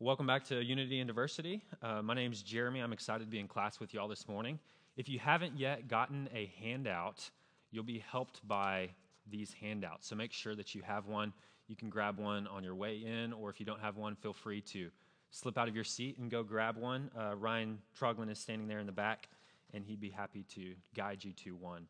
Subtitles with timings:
[0.00, 1.62] Welcome back to Unity and Diversity.
[1.80, 2.80] Uh, my name is Jeremy.
[2.80, 4.58] I'm excited to be in class with you all this morning.
[4.96, 7.30] If you haven't yet gotten a handout,
[7.70, 8.90] you'll be helped by
[9.30, 10.08] these handouts.
[10.08, 11.32] So make sure that you have one.
[11.68, 14.32] You can grab one on your way in, or if you don't have one, feel
[14.32, 14.90] free to
[15.30, 17.08] slip out of your seat and go grab one.
[17.16, 19.28] Uh, Ryan Troglin is standing there in the back,
[19.74, 21.86] and he'd be happy to guide you to one.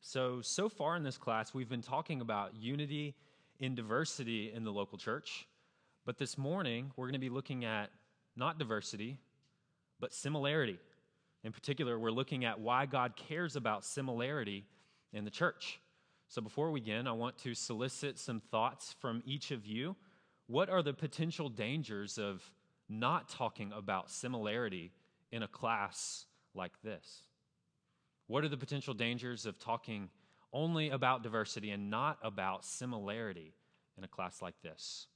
[0.00, 3.16] So, so far in this class, we've been talking about unity
[3.58, 5.48] in diversity in the local church.
[6.08, 7.90] But this morning, we're going to be looking at
[8.34, 9.18] not diversity,
[10.00, 10.78] but similarity.
[11.44, 14.64] In particular, we're looking at why God cares about similarity
[15.12, 15.82] in the church.
[16.28, 19.96] So before we begin, I want to solicit some thoughts from each of you.
[20.46, 22.42] What are the potential dangers of
[22.88, 24.92] not talking about similarity
[25.30, 27.24] in a class like this?
[28.28, 30.08] What are the potential dangers of talking
[30.54, 33.52] only about diversity and not about similarity
[33.98, 35.06] in a class like this?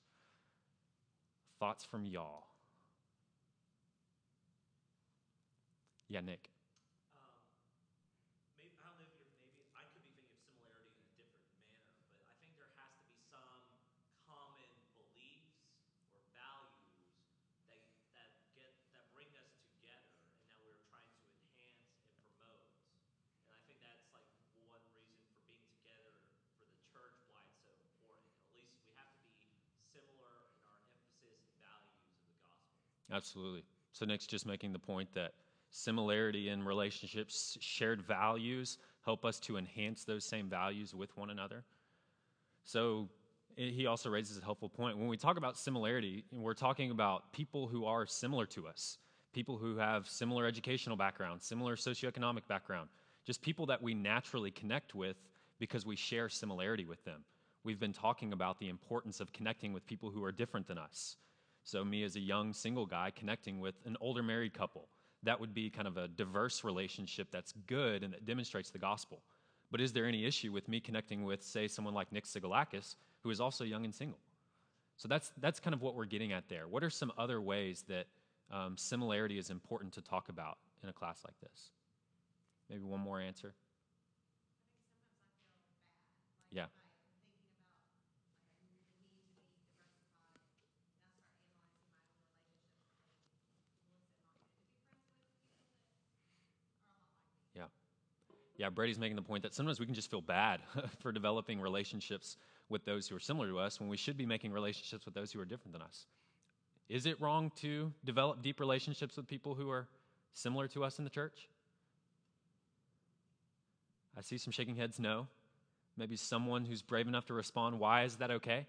[1.62, 2.48] Thoughts from y'all?
[6.08, 6.51] Yeah, Nick.
[33.12, 33.62] Absolutely.
[33.92, 35.32] So Nick's just making the point that
[35.70, 41.64] similarity in relationships, shared values help us to enhance those same values with one another.
[42.64, 43.08] So
[43.56, 44.96] he also raises a helpful point.
[44.96, 48.98] When we talk about similarity, we're talking about people who are similar to us,
[49.32, 52.88] people who have similar educational background, similar socioeconomic background,
[53.26, 55.16] just people that we naturally connect with
[55.58, 57.24] because we share similarity with them.
[57.64, 61.16] We've been talking about the importance of connecting with people who are different than us.
[61.64, 64.88] So, me as a young single guy connecting with an older married couple,
[65.22, 69.22] that would be kind of a diverse relationship that's good and that demonstrates the gospel.
[69.70, 73.30] But is there any issue with me connecting with, say, someone like Nick Sigalakis, who
[73.30, 74.18] is also young and single?
[74.96, 76.68] So that's, that's kind of what we're getting at there.
[76.68, 78.06] What are some other ways that
[78.50, 81.70] um, similarity is important to talk about in a class like this?
[82.68, 83.54] Maybe one more answer.
[86.50, 86.66] Yeah.
[98.56, 100.60] Yeah, Brady's making the point that sometimes we can just feel bad
[101.00, 102.36] for developing relationships
[102.68, 105.32] with those who are similar to us when we should be making relationships with those
[105.32, 106.06] who are different than us.
[106.88, 109.88] Is it wrong to develop deep relationships with people who are
[110.34, 111.48] similar to us in the church?
[114.16, 115.26] I see some shaking heads, no.
[115.96, 118.66] Maybe someone who's brave enough to respond, why is that okay?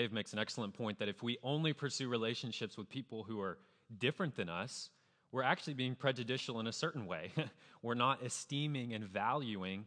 [0.00, 3.58] Dave makes an excellent point that if we only pursue relationships with people who are
[3.98, 4.88] different than us,
[5.30, 7.32] we're actually being prejudicial in a certain way.
[7.82, 9.84] we're not esteeming and valuing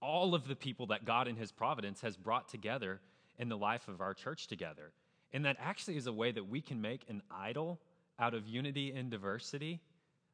[0.00, 3.00] all of the people that God in His providence has brought together
[3.38, 4.90] in the life of our church together.
[5.32, 7.78] And that actually is a way that we can make an idol
[8.18, 9.80] out of unity and diversity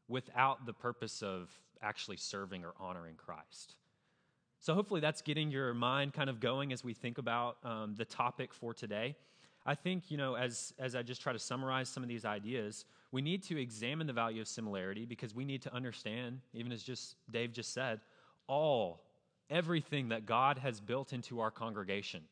[0.09, 1.51] without the purpose of
[1.83, 3.77] actually serving or honoring Christ.
[4.61, 8.05] So, hopefully, that's getting your mind kind of going as we think about um, the
[8.05, 9.17] topic for today.
[9.65, 12.87] I think, you know, as, as I just try to summarize some of these ideas,
[13.13, 16.83] we need to examine the value of similarity because we need to understand, even as
[16.83, 18.01] just Dave just said,
[18.47, 19.03] all,
[19.51, 22.23] everything that God has built into our congregation,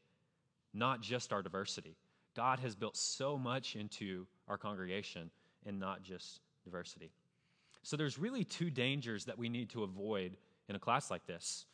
[0.72, 1.96] not just our diversity.
[2.34, 5.30] God has built so much into our congregation
[5.64, 7.10] and not just diversity.
[7.82, 10.36] So there's really two dangers that we need to avoid
[10.68, 11.66] in a class like this.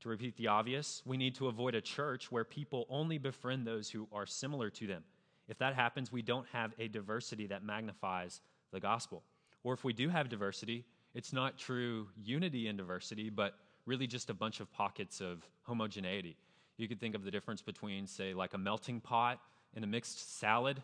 [0.00, 3.90] To repeat the obvious, we need to avoid a church where people only befriend those
[3.90, 5.02] who are similar to them.
[5.48, 8.40] If that happens, we don't have a diversity that magnifies
[8.72, 9.22] the gospel.
[9.64, 10.84] Or if we do have diversity,
[11.14, 13.54] it's not true unity in diversity, but
[13.86, 16.36] really just a bunch of pockets of homogeneity.
[16.76, 19.40] You could think of the difference between, say, like a melting pot
[19.74, 20.82] and a mixed salad.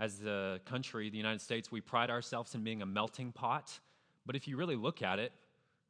[0.00, 3.78] As the country, the United States, we pride ourselves in being a melting pot.
[4.24, 5.32] But if you really look at it,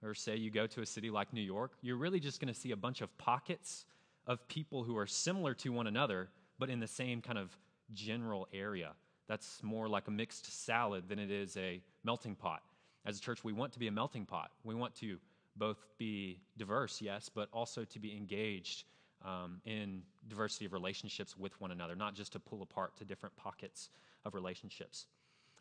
[0.02, 2.58] or say you go to a city like New York, you're really just going to
[2.58, 3.84] see a bunch of pockets
[4.26, 6.28] of people who are similar to one another,
[6.58, 7.56] but in the same kind of
[7.92, 8.92] general area.
[9.26, 12.62] That's more like a mixed salad than it is a melting pot.
[13.04, 14.50] As a church, we want to be a melting pot.
[14.64, 15.18] We want to
[15.56, 18.84] both be diverse, yes, but also to be engaged
[19.24, 23.36] um, in diversity of relationships with one another, not just to pull apart to different
[23.36, 23.90] pockets
[24.24, 25.06] of relationships.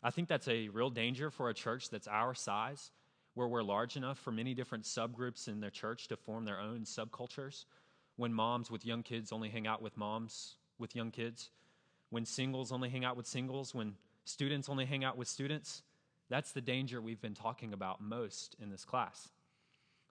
[0.02, 2.92] I think that's a real danger for a church that's our size,
[3.34, 6.80] where we're large enough for many different subgroups in their church to form their own
[6.80, 7.64] subcultures.
[8.16, 11.50] When moms with young kids only hang out with moms with young kids,
[12.10, 13.94] when singles only hang out with singles, when
[14.24, 15.82] students only hang out with students,
[16.28, 19.30] that's the danger we've been talking about most in this class.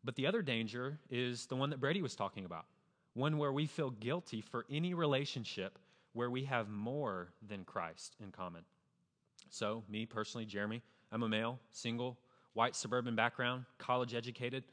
[0.04, 2.66] But the other danger is the one that Brady was talking about
[3.14, 5.80] one where we feel guilty for any relationship
[6.14, 8.62] where we have more than Christ in common.
[9.50, 12.20] So, me personally, Jeremy, I'm a male, single,
[12.58, 14.64] white suburban background, college educated.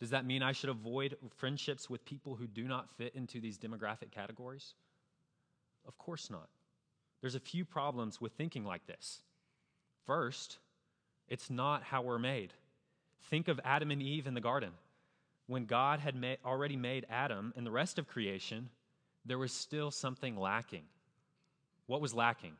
[0.00, 3.56] Does that mean I should avoid friendships with people who do not fit into these
[3.56, 4.74] demographic categories?
[5.86, 6.48] Of course not.
[7.20, 9.22] There's a few problems with thinking like this.
[10.04, 10.58] First,
[11.28, 12.54] it's not how we're made.
[13.30, 14.70] Think of Adam and Eve in the garden.
[15.46, 18.68] When God had ma- already made Adam and the rest of creation,
[19.24, 20.82] there was still something lacking.
[21.86, 22.54] What was lacking?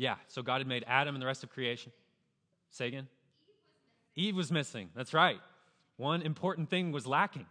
[0.00, 1.92] Yeah, so God had made Adam and the rest of creation.
[2.70, 3.06] Say again?
[4.16, 4.88] Eve was missing.
[4.96, 5.38] That's right.
[5.98, 7.44] One important thing was lacking.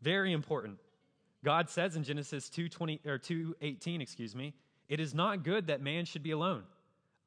[0.00, 0.78] Very important.
[1.44, 4.54] God says in Genesis 2:20 or 2:18, excuse me,
[4.88, 6.64] it is not good that man should be alone.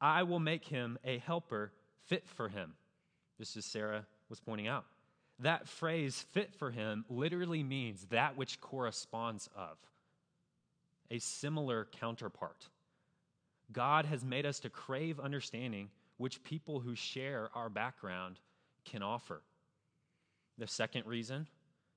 [0.00, 1.72] I will make him a helper
[2.06, 2.74] fit for him.
[3.38, 4.86] Just as Sarah was pointing out.
[5.38, 9.78] That phrase fit for him literally means that which corresponds of
[11.12, 12.70] a similar counterpart.
[13.72, 18.38] God has made us to crave understanding which people who share our background
[18.84, 19.42] can offer.
[20.58, 21.46] The second reason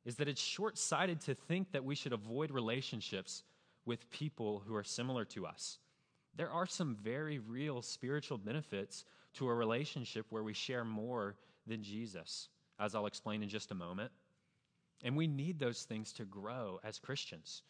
[0.05, 3.43] is that it's short sighted to think that we should avoid relationships
[3.85, 5.77] with people who are similar to us.
[6.35, 9.05] There are some very real spiritual benefits
[9.35, 11.35] to a relationship where we share more
[11.67, 12.49] than Jesus,
[12.79, 14.11] as I'll explain in just a moment.
[15.03, 17.61] And we need those things to grow as Christians.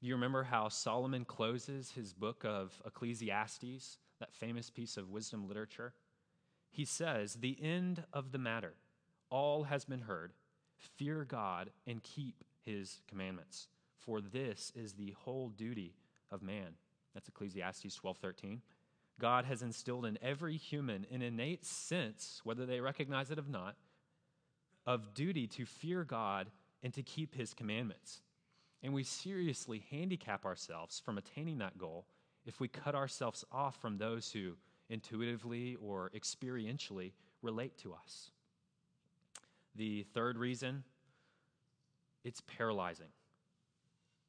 [0.00, 5.46] Do you remember how Solomon closes his book of Ecclesiastes, that famous piece of wisdom
[5.46, 5.92] literature?
[6.70, 8.74] He says, The end of the matter,
[9.28, 10.32] all has been heard.
[10.96, 13.68] Fear God and keep his commandments,
[13.98, 15.94] for this is the whole duty
[16.30, 16.76] of man.
[17.12, 18.62] That's Ecclesiastes 12:13.
[19.18, 23.76] God has instilled in every human an innate sense, whether they recognize it or not,
[24.86, 26.50] of duty to fear God
[26.82, 28.22] and to keep his commandments.
[28.82, 32.06] And we seriously handicap ourselves from attaining that goal
[32.46, 34.54] if we cut ourselves off from those who
[34.88, 37.12] intuitively or experientially
[37.42, 38.30] relate to us.
[39.76, 40.84] The third reason,
[42.24, 43.06] it's paralyzing.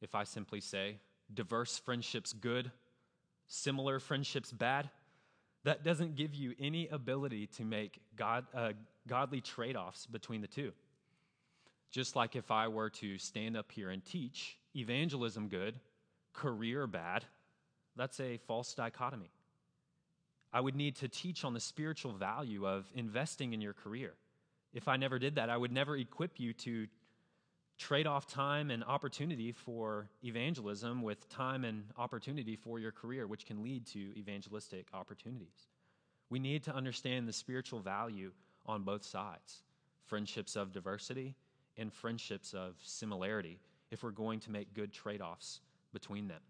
[0.01, 0.97] If I simply say,
[1.33, 2.71] diverse friendships good,
[3.47, 4.89] similar friendships bad,
[5.63, 8.73] that doesn't give you any ability to make God, uh,
[9.07, 10.71] godly trade offs between the two.
[11.91, 15.79] Just like if I were to stand up here and teach evangelism good,
[16.33, 17.25] career bad,
[17.97, 19.31] that's a false dichotomy.
[20.53, 24.13] I would need to teach on the spiritual value of investing in your career.
[24.73, 26.87] If I never did that, I would never equip you to
[27.77, 33.45] trade off time and opportunity for evangelism with time and opportunity for your career, which
[33.45, 35.67] can lead to evangelistic opportunities.
[36.29, 38.31] We need to understand the spiritual value
[38.65, 39.63] on both sides
[40.05, 41.35] friendships of diversity
[41.77, 43.59] and friendships of similarity
[43.91, 45.59] if we're going to make good trade offs
[45.93, 46.41] between them.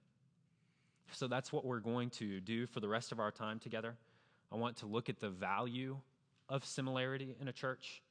[1.13, 3.96] So that's what we're going to do for the rest of our time together.
[4.51, 5.98] I want to look at the value
[6.50, 8.01] of similarity in a church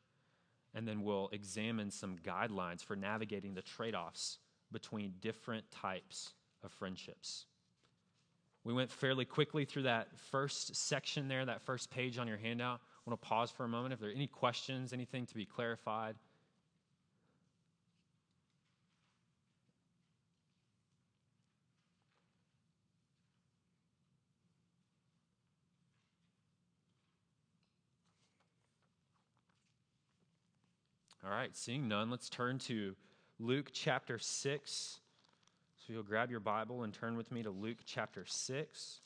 [0.74, 4.38] and then we'll examine some guidelines for navigating the trade offs
[4.70, 7.46] between different types of friendships.
[8.62, 12.80] We went fairly quickly through that first section there, that first page on your handout.
[12.80, 13.94] I want to pause for a moment.
[13.94, 16.16] If there are any questions, anything to be clarified,
[31.22, 32.96] All right, seeing none, let's turn to
[33.38, 35.00] Luke chapter 6.
[35.76, 39.00] So you'll grab your Bible and turn with me to Luke chapter 6.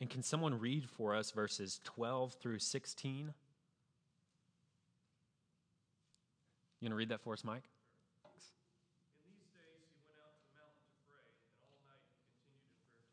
[0.00, 3.34] And can someone read for us verses 12 through 16?
[6.80, 7.68] You want to read that for us, Mike?
[8.24, 8.56] Thanks.
[9.28, 10.48] In these days he went out to
[10.80, 11.28] to pray,
[11.60, 13.04] and all night he continued to God.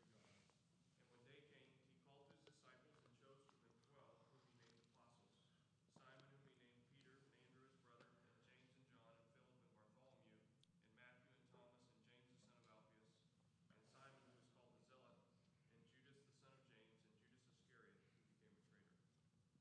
[0.96, 4.72] And when day came, he called his disciples and chose from them twelve, he named
[4.72, 8.16] apostles Simon, whom he named Peter, Andrew his brother,
[8.56, 10.40] and James and John, and Philip and Bartholomew,
[10.80, 11.84] and Matthew and Thomas,
[12.24, 16.24] and James the son of Alphaeus, and Simon, who was called the Zealot, and Judas
[16.24, 18.80] the son of James, and Judas Iscariot, who became a traitor.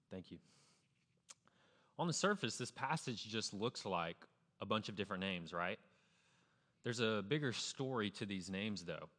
[0.08, 0.40] Thank you.
[2.00, 4.18] On the surface, this passage just looks like
[4.62, 5.80] a bunch of different names, right?
[6.84, 9.10] There's a bigger story to these names, though.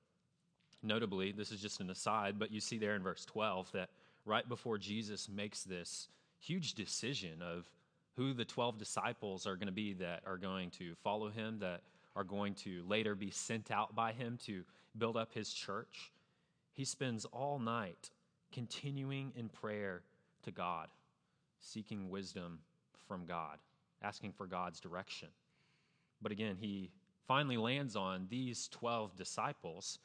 [0.82, 3.90] Notably, this is just an aside, but you see there in verse 12 that
[4.25, 6.08] right before Jesus makes this
[6.38, 7.68] huge decision of
[8.16, 11.82] who the 12 disciples are going to be that are going to follow him, that
[12.14, 14.62] are going to later be sent out by him to
[14.97, 16.12] build up his church,
[16.73, 18.11] he spends all night
[18.52, 20.02] continuing in prayer
[20.44, 20.88] to God,
[21.61, 22.61] seeking wisdom
[23.08, 23.58] from God,
[24.02, 25.28] asking for God's direction.
[26.20, 26.90] But again, he
[27.26, 29.98] finally lands on these 12 disciples,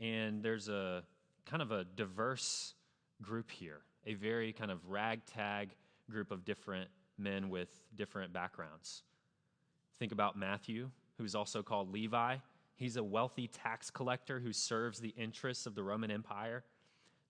[0.00, 1.02] and there's a
[1.46, 2.74] kind of a diverse
[3.22, 5.70] group here, a very kind of ragtag
[6.10, 6.88] group of different
[7.18, 9.02] men with different backgrounds.
[9.98, 12.36] Think about Matthew, who's also called Levi.
[12.76, 16.62] He's a wealthy tax collector who serves the interests of the Roman Empire.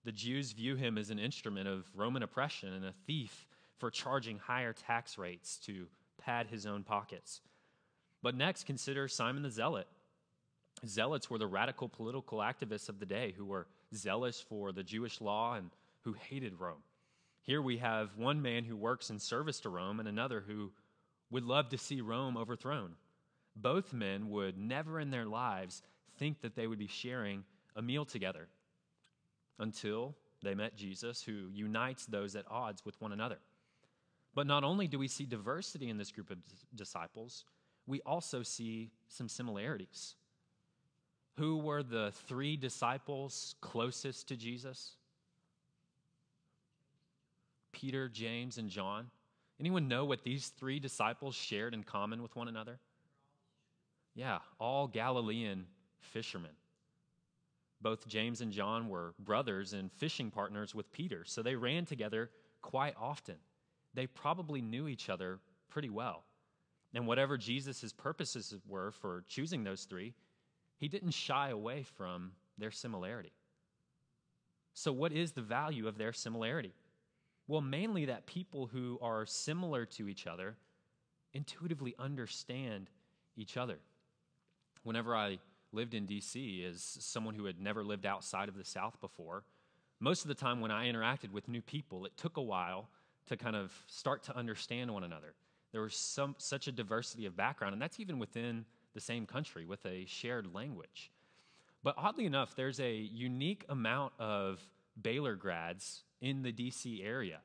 [0.05, 3.47] The Jews view him as an instrument of Roman oppression and a thief
[3.79, 5.87] for charging higher tax rates to
[6.21, 7.41] pad his own pockets.
[8.21, 9.87] But next, consider Simon the Zealot.
[10.85, 15.21] Zealots were the radical political activists of the day who were zealous for the Jewish
[15.21, 15.71] law and
[16.03, 16.83] who hated Rome.
[17.41, 20.71] Here we have one man who works in service to Rome and another who
[21.31, 22.95] would love to see Rome overthrown.
[23.55, 25.81] Both men would never in their lives
[26.17, 27.43] think that they would be sharing
[27.75, 28.47] a meal together
[29.57, 33.37] until they met Jesus, who unites those at odds with one another.
[34.35, 36.37] But not only do we see diversity in this group of
[36.75, 37.45] disciples,
[37.87, 40.15] we also see some similarities.
[41.37, 44.95] Who were the three disciples closest to Jesus?
[47.71, 49.09] Peter, James, and John.
[49.59, 52.79] Anyone know what these three disciples shared in common with one another?
[54.15, 55.65] Yeah, all Galilean
[55.99, 56.51] fishermen.
[57.81, 62.29] Both James and John were brothers and fishing partners with Peter, so they ran together
[62.61, 63.35] quite often.
[63.93, 66.23] They probably knew each other pretty well.
[66.93, 70.13] And whatever Jesus' purposes were for choosing those three,
[70.77, 73.33] he didn't shy away from their similarity.
[74.73, 76.73] So, what is the value of their similarity?
[77.47, 80.55] Well, mainly that people who are similar to each other
[81.33, 82.89] intuitively understand
[83.35, 83.79] each other.
[84.83, 85.39] Whenever I
[85.71, 89.43] lived in DC as someone who had never lived outside of the South before,
[89.99, 92.89] most of the time when I interacted with new people, it took a while
[93.29, 95.33] to kind of start to understand one another.
[95.71, 99.65] There was some, such a diversity of background, and that's even within the same country
[99.65, 101.11] with a shared language.
[101.83, 104.59] But oddly enough, there's a unique amount of
[105.01, 107.39] Baylor grads in the DC area.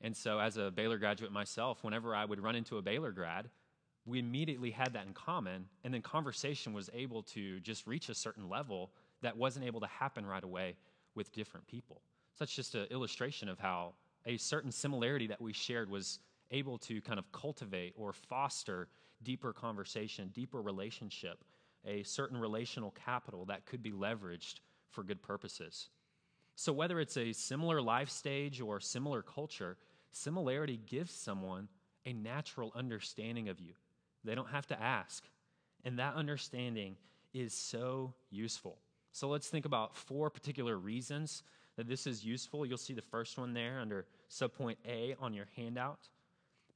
[0.00, 3.48] And so, as a Baylor graduate myself, whenever I would run into a Baylor grad,
[4.06, 5.66] we immediately had that in common.
[5.84, 8.90] And then conversation was able to just reach a certain level
[9.22, 10.76] that wasn't able to happen right away
[11.14, 12.02] with different people.
[12.34, 13.94] So, that's just an illustration of how
[14.28, 16.20] a certain similarity that we shared was
[16.50, 18.88] able to kind of cultivate or foster
[19.22, 21.42] deeper conversation, deeper relationship,
[21.86, 25.88] a certain relational capital that could be leveraged for good purposes.
[26.54, 29.76] So, whether it's a similar life stage or similar culture,
[30.12, 31.68] similarity gives someone
[32.04, 33.72] a natural understanding of you.
[34.24, 35.24] They don't have to ask.
[35.84, 36.96] And that understanding
[37.32, 38.78] is so useful.
[39.12, 41.44] So, let's think about four particular reasons
[41.76, 42.66] that this is useful.
[42.66, 46.08] You'll see the first one there under subpoint A on your handout.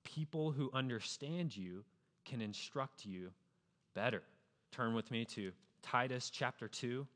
[0.04, 1.85] People who understand you
[2.25, 3.30] can instruct you
[3.94, 4.23] better.
[4.71, 7.06] Turn with me to Titus chapter 2.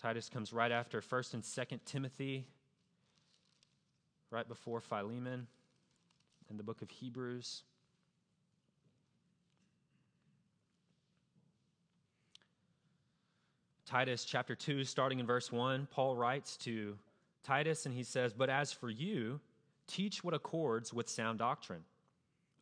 [0.00, 2.46] Titus comes right after 1st and 2nd Timothy,
[4.30, 5.46] right before Philemon
[6.48, 7.64] in the book of Hebrews.
[13.90, 16.96] Titus chapter 2, starting in verse 1, Paul writes to
[17.42, 19.40] Titus and he says, But as for you,
[19.88, 21.82] teach what accords with sound doctrine.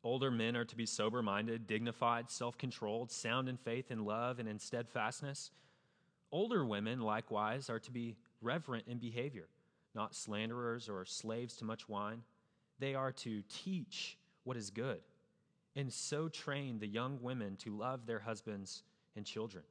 [0.02, 4.38] Older men are to be sober minded, dignified, self controlled, sound in faith, and love,
[4.38, 5.50] and in steadfastness.
[6.32, 9.48] Older women, likewise, are to be reverent in behavior,
[9.94, 12.22] not slanderers or slaves to much wine.
[12.78, 15.00] They are to teach what is good,
[15.76, 18.82] and so train the young women to love their husbands
[19.14, 19.64] and children,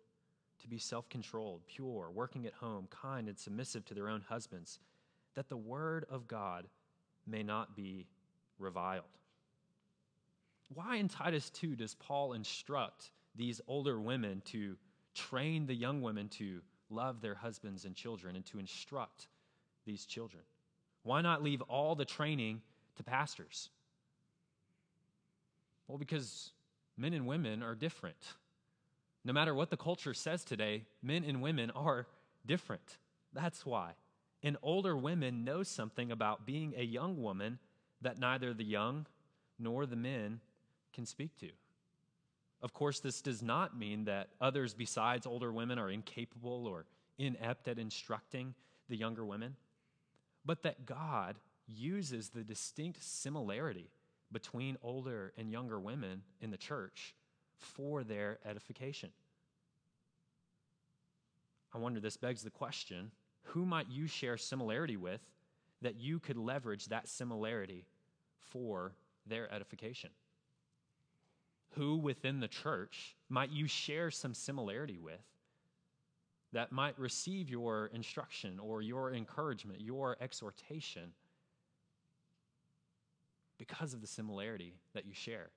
[0.61, 4.79] to be self controlled, pure, working at home, kind, and submissive to their own husbands,
[5.35, 6.67] that the word of God
[7.25, 8.07] may not be
[8.59, 9.03] reviled.
[10.73, 14.75] Why in Titus 2 does Paul instruct these older women to
[15.13, 19.27] train the young women to love their husbands and children and to instruct
[19.85, 20.43] these children?
[21.03, 22.61] Why not leave all the training
[22.95, 23.69] to pastors?
[25.87, 26.51] Well, because
[26.97, 28.17] men and women are different.
[29.23, 32.07] No matter what the culture says today, men and women are
[32.45, 32.97] different.
[33.33, 33.91] That's why.
[34.43, 37.59] And older women know something about being a young woman
[38.01, 39.05] that neither the young
[39.59, 40.39] nor the men
[40.93, 41.49] can speak to.
[42.61, 46.85] Of course, this does not mean that others besides older women are incapable or
[47.17, 48.53] inept at instructing
[48.89, 49.55] the younger women,
[50.45, 51.35] but that God
[51.67, 53.89] uses the distinct similarity
[54.31, 57.13] between older and younger women in the church
[57.59, 59.09] for their edification.
[61.73, 63.11] I wonder this begs the question
[63.43, 65.21] who might you share similarity with
[65.81, 67.85] that you could leverage that similarity
[68.39, 68.93] for
[69.25, 70.09] their edification?
[71.71, 75.21] Who within the church might you share some similarity with
[76.53, 81.13] that might receive your instruction or your encouragement, your exhortation
[83.57, 85.49] because of the similarity that you share?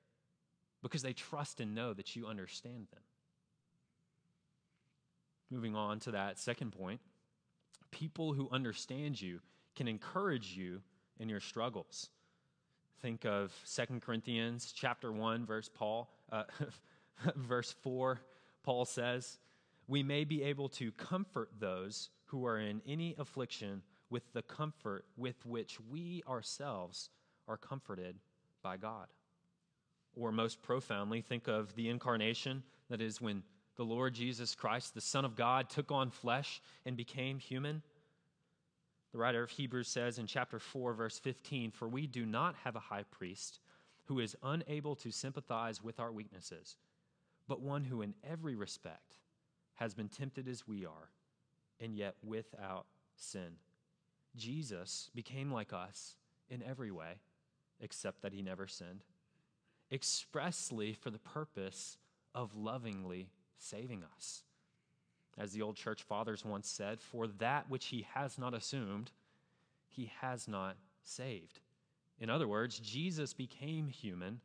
[0.83, 3.03] Because they trust and know that you understand them.
[5.51, 7.01] Moving on to that second point
[7.91, 9.41] people who understand you
[9.75, 10.81] can encourage you
[11.19, 12.09] in your struggles.
[13.03, 16.45] Think of Second Corinthians chapter 1 verse Paul uh,
[17.37, 18.21] verse 4
[18.63, 19.39] Paul says,
[19.89, 25.07] "We may be able to comfort those who are in any affliction with the comfort
[25.17, 27.09] with which we ourselves
[27.49, 28.17] are comforted
[28.63, 29.07] by God."
[30.17, 33.43] Or most profoundly, think of the incarnation, that is when
[33.77, 37.83] the Lord Jesus Christ, the Son of God, took on flesh and became human.
[39.13, 42.77] The writer of Hebrews says in chapter 4, verse 15 For we do not have
[42.77, 43.61] a high priest
[44.05, 46.77] who is unable to sympathize with our weaknesses,
[47.47, 49.17] but one who in every respect
[49.75, 51.11] has been tempted as we are,
[51.81, 53.57] and yet without sin.
[54.37, 56.17] Jesus became like us
[56.49, 57.21] in every way,
[57.81, 59.05] except that he never sinned,
[59.93, 61.99] expressly for the purpose
[62.35, 64.43] of lovingly saving us.
[65.39, 69.11] As the old church fathers once said, for that which he has not assumed,
[69.89, 71.61] he has not saved.
[72.19, 74.41] In other words, Jesus became human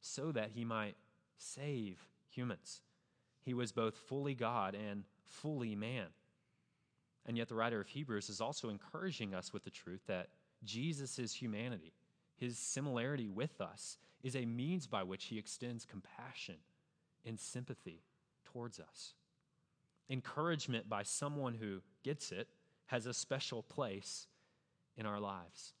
[0.00, 0.96] so that he might
[1.38, 2.82] save humans.
[3.40, 6.06] He was both fully God and fully man.
[7.26, 10.28] And yet, the writer of Hebrews is also encouraging us with the truth that
[10.64, 11.92] Jesus' humanity,
[12.36, 16.56] his similarity with us, is a means by which he extends compassion
[17.24, 18.02] and sympathy
[18.44, 19.14] towards us.
[20.10, 22.48] Encouragement by someone who gets it
[22.86, 24.26] has a special place
[24.96, 25.74] in our lives.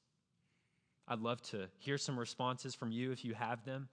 [1.08, 3.88] I'd love to hear some responses from you if you have them.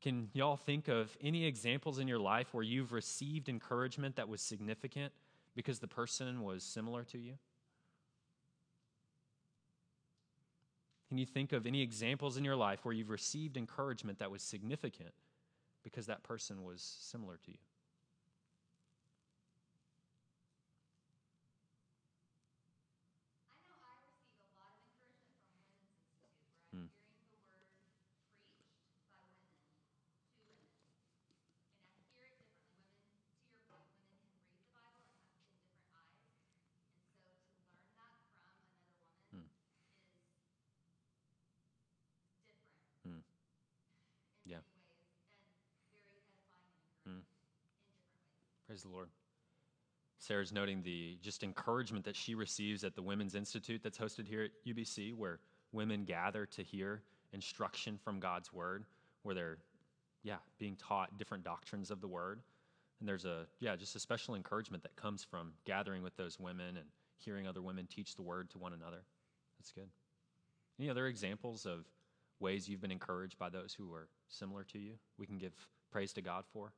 [0.00, 4.40] Can y'all think of any examples in your life where you've received encouragement that was
[4.40, 5.12] significant
[5.54, 7.34] because the person was similar to you?
[11.08, 14.42] Can you think of any examples in your life where you've received encouragement that was
[14.42, 15.12] significant
[15.84, 17.58] because that person was similar to you?
[48.76, 49.08] Praise the Lord.
[50.18, 54.42] Sarah's noting the just encouragement that she receives at the Women's Institute that's hosted here
[54.42, 55.38] at UBC, where
[55.72, 57.00] women gather to hear
[57.32, 58.84] instruction from God's Word,
[59.22, 59.56] where they're,
[60.24, 62.42] yeah, being taught different doctrines of the Word.
[63.00, 66.76] And there's a, yeah, just a special encouragement that comes from gathering with those women
[66.76, 66.86] and
[67.16, 69.04] hearing other women teach the Word to one another.
[69.58, 69.88] That's good.
[70.78, 71.86] Any other examples of
[72.40, 74.96] ways you've been encouraged by those who are similar to you?
[75.18, 75.54] We can give
[75.90, 76.74] praise to God for.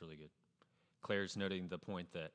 [0.00, 0.30] Really good.
[1.02, 2.32] Claire's noting the point that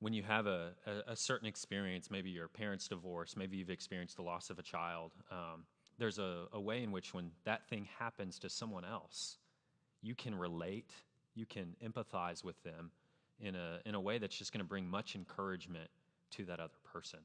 [0.00, 4.16] when you have a, a, a, certain experience, maybe your parents' divorce, maybe you've experienced
[4.16, 5.64] the loss of a child, um,
[5.98, 9.38] there's a, a way in which when that thing happens to someone else,
[10.02, 10.90] you can relate,
[11.34, 12.90] you can empathize with them
[13.38, 15.88] in a, in a way that's just going to bring much encouragement
[16.32, 17.20] to that other person.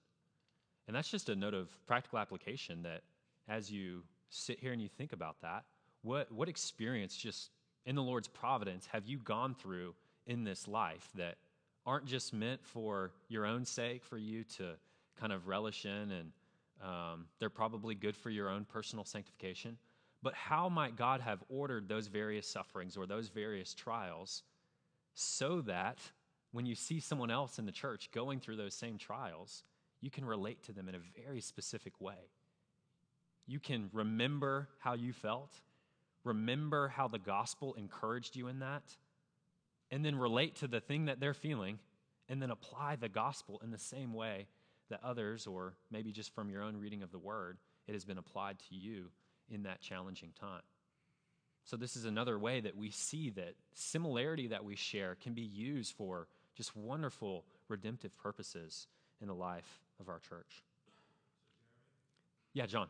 [0.87, 3.01] And that's just a note of practical application that
[3.47, 5.63] as you sit here and you think about that,
[6.03, 7.49] what, what experience just
[7.87, 9.95] in the Lord's providence have you gone through
[10.27, 11.37] in this life that
[11.87, 14.73] aren't just meant for your own sake, for you to
[15.19, 16.31] kind of relish in and
[16.79, 19.79] Um, they're probably good for your own personal sanctification.
[20.21, 24.43] But how might God have ordered those various sufferings or those various trials
[25.15, 25.97] so that
[26.51, 29.63] when you see someone else in the church going through those same trials,
[30.01, 32.29] you can relate to them in a very specific way?
[33.47, 35.53] You can remember how you felt,
[36.27, 38.83] remember how the gospel encouraged you in that,
[39.89, 41.79] and then relate to the thing that they're feeling,
[42.29, 44.47] and then apply the gospel in the same way
[44.89, 48.17] that others, or maybe just from your own reading of the word, it has been
[48.17, 49.09] applied to you
[49.49, 50.61] in that challenging time.
[51.63, 55.41] So, this is another way that we see that similarity that we share can be
[55.41, 58.87] used for just wonderful redemptive purposes
[59.21, 60.63] in the life of our church.
[62.53, 62.87] Yeah, John.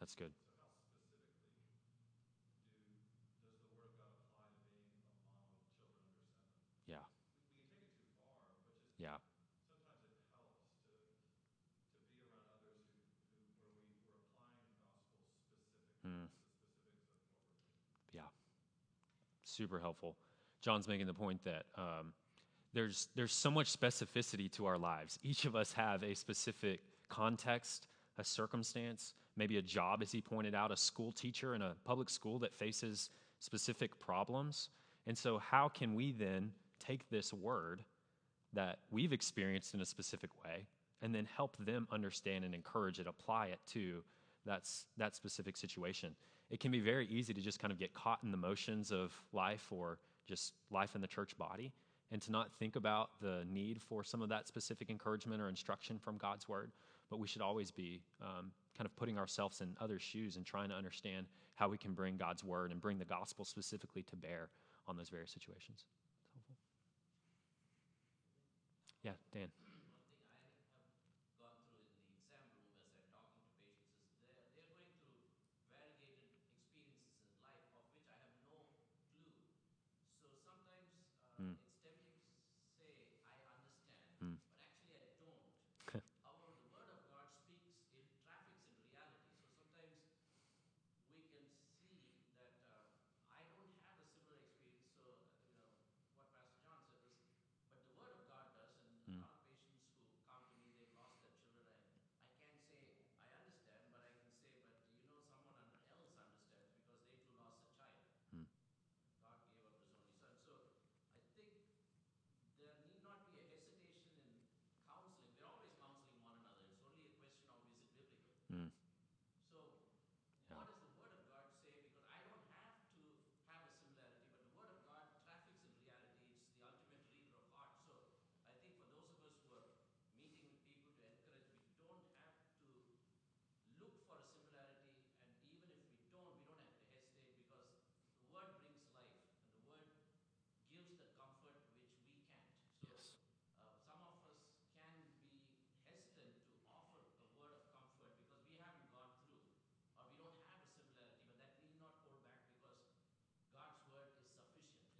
[0.00, 0.30] That's good.
[6.86, 6.96] Yeah.
[8.98, 9.08] Yeah.
[9.08, 13.00] Sometimes it helps to, to be around others who,
[13.32, 16.04] who where we, we're applying the gospel specifically.
[16.04, 16.28] Mm.
[16.28, 18.20] The specifics of what we're doing.
[18.20, 18.30] Yeah.
[19.44, 20.16] Super helpful.
[20.60, 22.12] John's making the point that um,
[22.74, 25.18] there's there's so much specificity to our lives.
[25.22, 27.86] Each of us have a specific context,
[28.18, 32.08] a circumstance, maybe a job, as he pointed out, a school teacher in a public
[32.08, 34.70] school that faces specific problems.
[35.06, 37.82] And so, how can we then take this word
[38.52, 40.66] that we've experienced in a specific way
[41.02, 44.02] and then help them understand and encourage it, apply it to
[44.44, 46.14] that's, that specific situation?
[46.50, 49.12] It can be very easy to just kind of get caught in the motions of
[49.32, 51.72] life or just life in the church body
[52.12, 55.98] and to not think about the need for some of that specific encouragement or instruction
[55.98, 56.70] from God's word.
[57.10, 60.68] But we should always be um, kind of putting ourselves in other shoes and trying
[60.70, 64.50] to understand how we can bring God's word and bring the gospel specifically to bear
[64.86, 65.84] on those various situations.
[69.02, 69.48] Yeah, Dan.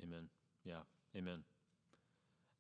[0.06, 0.28] Amen.
[0.66, 0.74] Yeah.
[1.16, 1.44] Amen.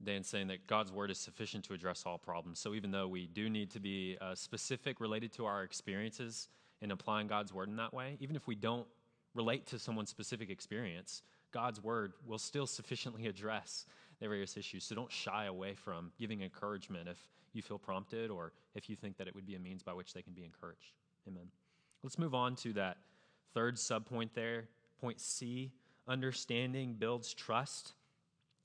[0.02, 2.60] Dan's saying that God's word is sufficient to address all problems.
[2.60, 6.48] So even though we do need to be uh, specific related to our experiences
[6.82, 8.86] in applying God's word in that way, even if we don't
[9.34, 13.86] relate to someone's specific experience, God's word will still sufficiently address
[14.20, 14.84] the various issues.
[14.84, 17.18] So don't shy away from giving encouragement if
[17.54, 20.12] you feel prompted or if you think that it would be a means by which
[20.12, 20.92] they can be encouraged.
[21.26, 21.48] Amen.
[22.02, 22.98] Let's move on to that
[23.54, 24.68] third subpoint there,
[25.00, 25.72] point C
[26.08, 27.92] understanding builds trust.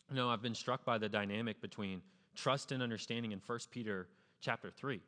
[0.09, 2.01] You know, I've been struck by the dynamic between
[2.35, 4.07] trust and understanding in 1 Peter
[4.41, 5.01] chapter 3.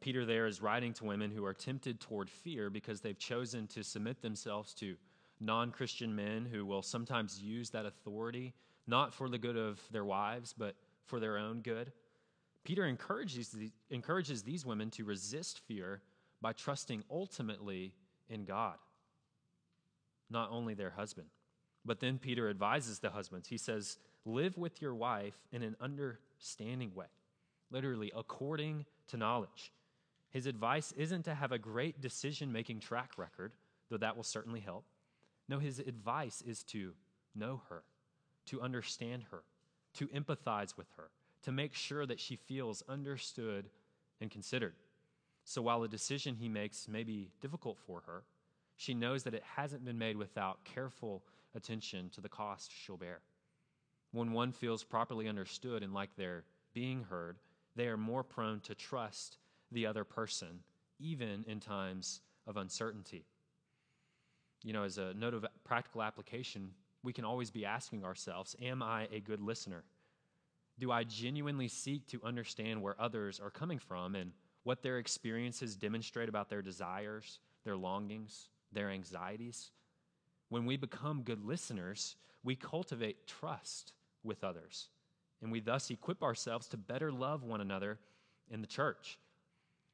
[0.00, 3.82] Peter there is writing to women who are tempted toward fear because they've chosen to
[3.82, 4.96] submit themselves to
[5.40, 8.54] non Christian men who will sometimes use that authority
[8.86, 10.74] not for the good of their wives, but
[11.06, 11.92] for their own good.
[12.64, 13.54] Peter encourages,
[13.90, 16.02] encourages these women to resist fear
[16.40, 17.94] by trusting ultimately
[18.28, 18.76] in God.
[20.32, 21.26] not only their husband.
[21.84, 23.48] But then Peter advises the husbands.
[23.48, 27.06] He says, Live with your wife in an understanding way,
[27.70, 29.72] literally, according to knowledge.
[30.30, 33.52] His advice isn't to have a great decision making track record,
[33.88, 34.84] though that will certainly help.
[35.48, 36.92] No, his advice is to
[37.34, 37.82] know her,
[38.46, 39.42] to understand her,
[39.94, 41.10] to empathize with her,
[41.42, 43.70] to make sure that she feels understood
[44.20, 44.74] and considered.
[45.44, 48.22] So while a decision he makes may be difficult for her,
[48.76, 51.22] she knows that it hasn't been made without careful
[51.54, 53.20] attention to the cost she'll bear.
[54.12, 57.38] When one feels properly understood and like they're being heard,
[57.76, 59.38] they are more prone to trust
[59.70, 60.60] the other person,
[60.98, 63.24] even in times of uncertainty.
[64.62, 68.82] You know, as a note of practical application, we can always be asking ourselves Am
[68.82, 69.84] I a good listener?
[70.78, 74.32] Do I genuinely seek to understand where others are coming from and
[74.62, 79.70] what their experiences demonstrate about their desires, their longings, their anxieties?
[80.50, 84.88] When we become good listeners, we cultivate trust with others,
[85.40, 87.98] and we thus equip ourselves to better love one another
[88.50, 89.18] in the church.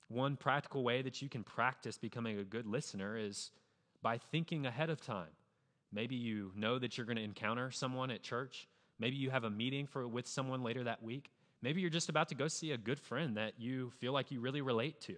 [0.08, 3.50] One practical way that you can practice becoming a good listener is
[4.02, 5.30] by thinking ahead of time.
[5.92, 8.66] Maybe you know that you're going to encounter someone at church.
[8.98, 11.30] Maybe you have a meeting for, with someone later that week.
[11.60, 14.40] Maybe you're just about to go see a good friend that you feel like you
[14.40, 15.16] really relate to.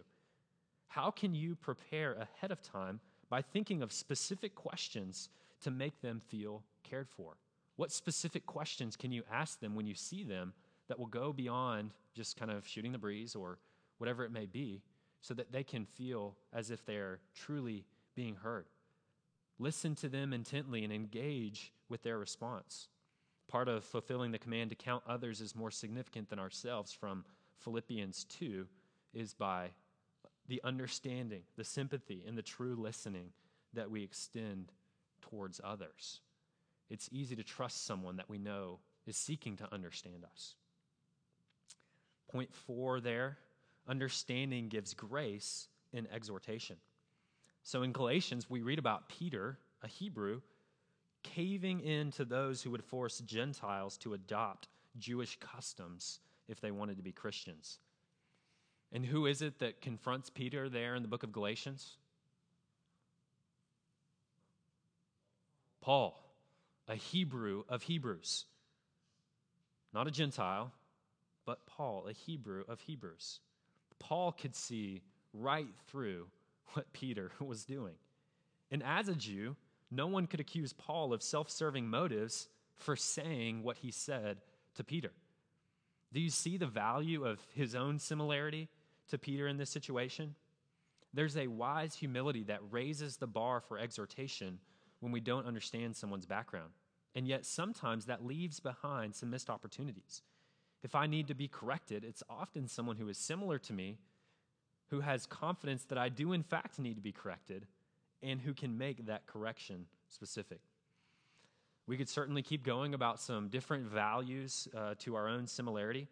[0.89, 5.29] How can you prepare ahead of time by thinking of specific questions
[5.63, 7.37] to make them feel cared for?
[7.77, 10.53] What specific questions can you ask them when you see them
[10.89, 13.59] that will go beyond just kind of shooting the breeze or
[13.99, 14.83] whatever it may be
[15.21, 18.67] so that they can feel as if they're truly being heard?
[19.59, 22.89] Listen to them intently and engage with their response.
[23.49, 27.25] Part of fulfilling the command to count others as more significant than ourselves from
[27.59, 28.67] Philippians 2
[29.15, 29.71] is by
[30.49, 33.31] the understanding, the sympathy, and the true listening
[33.75, 34.73] that we extend
[35.21, 36.21] towards others.
[36.91, 40.55] It's easy to trust someone that we know is seeking to understand us.
[42.31, 43.39] Point four there
[43.87, 46.77] understanding gives grace in exhortation.
[47.63, 50.43] So in Galatians, we read about Peter, a Hebrew,
[51.23, 56.97] caving in to those who would force Gentiles to adopt Jewish customs if they wanted
[56.97, 57.79] to be Christians.
[58.93, 61.97] And who is it that confronts Peter there in the book of Galatians?
[65.81, 66.23] Paul,
[66.87, 68.47] a Hebrew of Hebrews.
[69.93, 70.73] Not a Gentile,
[71.45, 73.41] but Paul, a Hebrew of Hebrews.
[73.99, 76.27] Paul could see right through
[76.73, 77.95] what Peter was doing.
[78.71, 79.57] And as a Jew,
[79.91, 84.39] no one could accuse Paul of self serving motives for saying what he said
[84.75, 85.11] to Peter.
[86.13, 88.69] Do you see the value of his own similarity
[89.09, 90.35] to Peter in this situation?
[91.13, 94.59] There's a wise humility that raises the bar for exhortation
[95.01, 96.71] when we don't understand someone's background.
[97.15, 100.23] And yet, sometimes that leaves behind some missed opportunities.
[100.83, 103.99] If I need to be corrected, it's often someone who is similar to me
[104.91, 107.67] who has confidence that I do, in fact, need to be corrected
[108.23, 110.61] and who can make that correction specific.
[111.87, 116.09] We could certainly keep going about some different values uh, to our own similarity,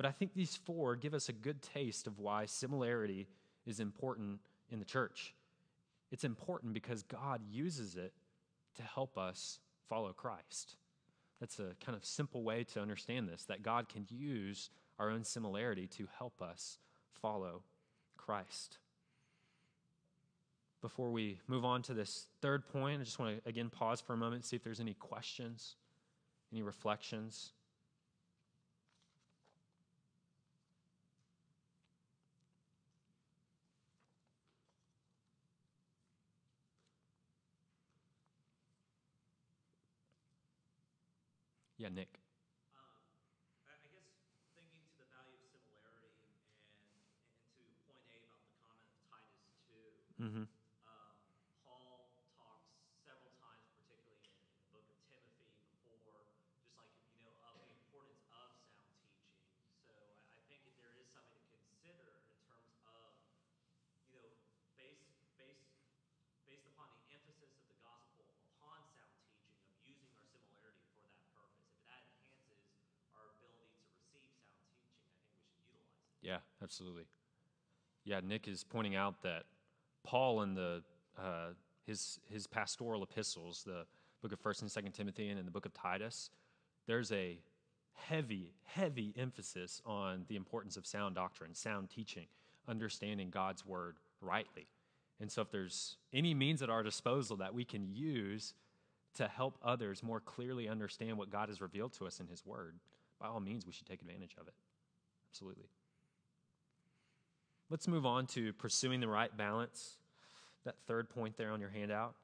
[0.00, 3.28] but I think these four give us a good taste of why similarity
[3.66, 4.38] is important
[4.70, 5.34] in the church.
[6.10, 8.14] It's important because God uses it
[8.76, 9.58] to help us
[9.90, 10.76] follow Christ.
[11.38, 15.22] That's a kind of simple way to understand this that God can use our own
[15.22, 16.78] similarity to help us
[17.20, 17.62] follow
[18.16, 18.78] Christ.
[20.80, 24.14] Before we move on to this third point, I just want to again pause for
[24.14, 25.76] a moment, see if there's any questions,
[26.50, 27.34] any reflections.
[27.42, 27.42] Yeah, Nick.
[27.42, 27.50] Um, I, I guess thinking to the
[35.42, 37.02] value of
[38.22, 38.54] similarity and,
[40.72, 41.69] and to point A about the comment of
[49.08, 49.72] Titus 2,
[50.20, 50.44] Mm-hmm.
[50.84, 51.16] um,
[51.64, 52.68] Paul talks
[53.00, 57.56] several times, particularly in, in the book of Timothy, before, just like, you know, of
[57.64, 59.32] the importance of sound teaching.
[59.88, 63.16] So I, I think that there is something to consider in terms of,
[64.12, 64.28] you know,
[64.76, 65.08] based,
[65.40, 65.72] based,
[66.44, 68.28] based upon the emphasis of the gospel
[68.60, 71.64] upon sound teaching, of using our similarity for that purpose.
[71.72, 72.60] If that enhances
[73.16, 76.19] our ability to receive sound teaching, I think we should utilize it.
[76.30, 77.06] Yeah, absolutely.
[78.04, 79.46] Yeah, Nick is pointing out that
[80.04, 80.80] Paul in the
[81.18, 81.48] uh,
[81.88, 83.84] his his pastoral epistles, the
[84.22, 86.30] book of First and Second Timothy, and in the book of Titus,
[86.86, 87.40] there's a
[87.94, 92.26] heavy, heavy emphasis on the importance of sound doctrine, sound teaching,
[92.68, 94.68] understanding God's word rightly.
[95.18, 98.54] And so, if there's any means at our disposal that we can use
[99.16, 102.76] to help others more clearly understand what God has revealed to us in His Word,
[103.18, 104.54] by all means, we should take advantage of it.
[105.32, 105.66] Absolutely.
[107.70, 109.96] Let's move on to pursuing the right balance.
[110.64, 112.14] That third point there on your handout.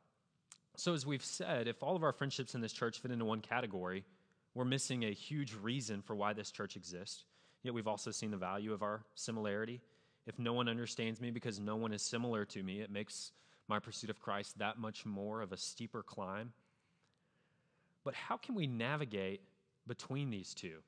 [0.75, 3.41] So, as we've said, if all of our friendships in this church fit into one
[3.41, 4.05] category,
[4.55, 7.25] we're missing a huge reason for why this church exists.
[7.63, 9.81] Yet we've also seen the value of our similarity.
[10.27, 13.31] If no one understands me because no one is similar to me, it makes
[13.69, 16.53] my pursuit of Christ that much more of a steeper climb.
[18.05, 19.43] But how can we navigate
[19.87, 20.79] between these two?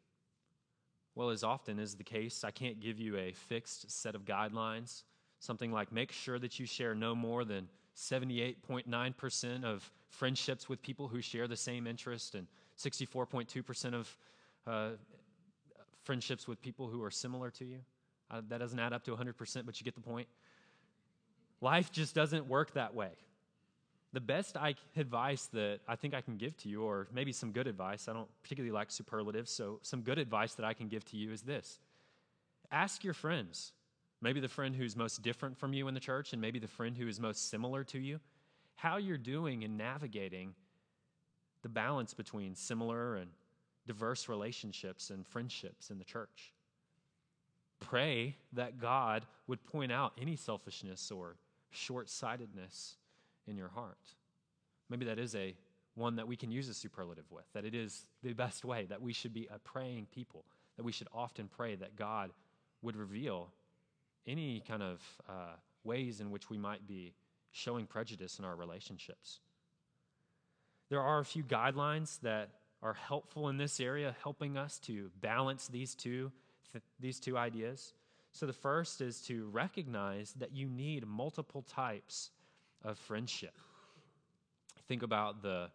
[1.19, 5.03] Well, as often is the case, I can't give you a fixed set of guidelines.
[5.41, 11.09] Something like make sure that you share no more than 78.9% of friendships with people
[11.09, 12.47] who share the same interest and
[12.79, 14.17] 64.2% of
[14.65, 14.91] uh,
[16.05, 17.79] friendships with people who are similar to you.
[18.31, 20.29] Uh, that doesn't add up to 100%, but you get the point.
[21.61, 23.11] Life just doesn't work that way.
[24.13, 27.53] The best I, advice that I think I can give to you, or maybe some
[27.53, 31.05] good advice, I don't particularly like superlatives, so some good advice that I can give
[31.07, 31.79] to you is this.
[32.73, 33.73] Ask your friends,
[34.23, 36.97] maybe the friend who's most different from you in the church, and maybe the friend
[36.97, 38.19] who is most similar to you,
[38.77, 40.55] how you're doing in navigating
[41.63, 43.31] the balance between similar and
[43.87, 46.55] diverse relationships and friendships in the church.
[47.81, 51.37] Pray that God would point out any selfishness or
[51.71, 52.97] short sightedness
[53.49, 53.99] in your heart.
[54.89, 55.55] Maybe that is a
[55.95, 59.03] one that we can use a superlative with, that it is the best way, that
[59.03, 60.45] we should be a praying people,
[60.77, 62.31] that we should often pray that God
[62.83, 63.49] would reveal
[64.27, 67.15] any kind of uh, ways in which we might be
[67.51, 69.41] showing prejudice in our relationships.
[70.89, 72.51] There are a few guidelines that
[72.83, 76.31] are helpful in this area, helping us to balance these two,
[76.73, 77.93] th- these two ideas.
[78.33, 82.31] So, the first is to recognize that you need multiple types
[82.85, 83.55] of friendship.
[84.87, 85.71] Think about the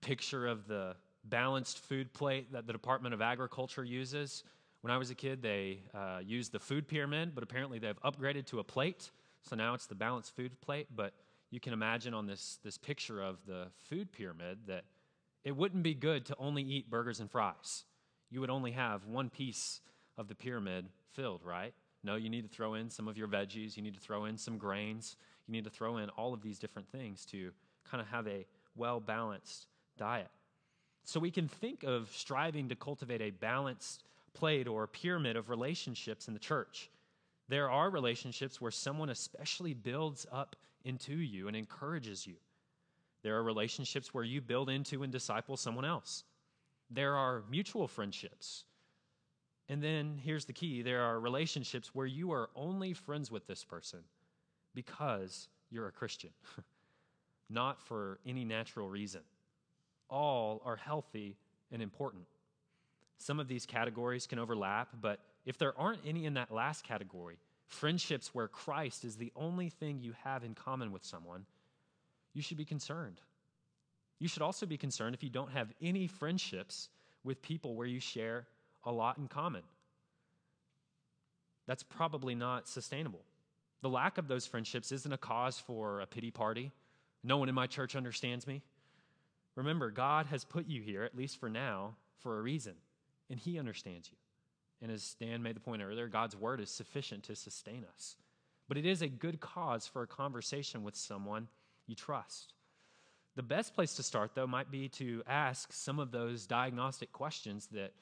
[0.00, 4.44] picture of the balanced food plate that the Department of Agriculture uses.
[4.80, 8.46] When I was a kid, they uh, used the food pyramid, but apparently they've upgraded
[8.46, 9.10] to a plate.
[9.42, 10.86] So now it's the balanced food plate.
[10.94, 11.14] But
[11.50, 14.84] you can imagine on this, this picture of the food pyramid that
[15.44, 17.84] it wouldn't be good to only eat burgers and fries.
[18.30, 19.80] You would only have one piece
[20.16, 21.72] of the pyramid filled, right?
[22.04, 24.36] No, you need to throw in some of your veggies, you need to throw in
[24.36, 25.16] some grains,
[25.48, 27.50] you need to throw in all of these different things to
[27.90, 30.28] kind of have a well balanced diet.
[31.04, 36.28] So we can think of striving to cultivate a balanced plate or pyramid of relationships
[36.28, 36.90] in the church.
[37.48, 42.34] There are relationships where someone especially builds up into you and encourages you.
[43.22, 46.24] There are relationships where you build into and disciple someone else.
[46.90, 48.64] There are mutual friendships.
[49.70, 53.64] And then here's the key there are relationships where you are only friends with this
[53.64, 54.00] person
[54.78, 56.30] because you're a Christian,
[57.50, 59.22] not for any natural reason.
[60.08, 61.36] All are healthy
[61.72, 62.22] and important.
[63.18, 67.38] Some of these categories can overlap, but if there aren't any in that last category,
[67.66, 71.44] friendships where Christ is the only thing you have in common with someone,
[72.32, 73.20] you should be concerned.
[74.20, 76.88] You should also be concerned if you don't have any friendships
[77.24, 78.46] with people where you share
[78.84, 79.62] a lot in common.
[81.66, 83.24] That's probably not sustainable.
[83.82, 86.72] The lack of those friendships isn't a cause for a pity party.
[87.22, 88.62] No one in my church understands me.
[89.54, 92.74] Remember, God has put you here, at least for now, for a reason,
[93.30, 94.16] and He understands you.
[94.80, 98.16] And as Dan made the point earlier, God's word is sufficient to sustain us.
[98.68, 101.48] But it is a good cause for a conversation with someone
[101.86, 102.52] you trust.
[103.34, 107.68] The best place to start, though, might be to ask some of those diagnostic questions
[107.72, 107.92] that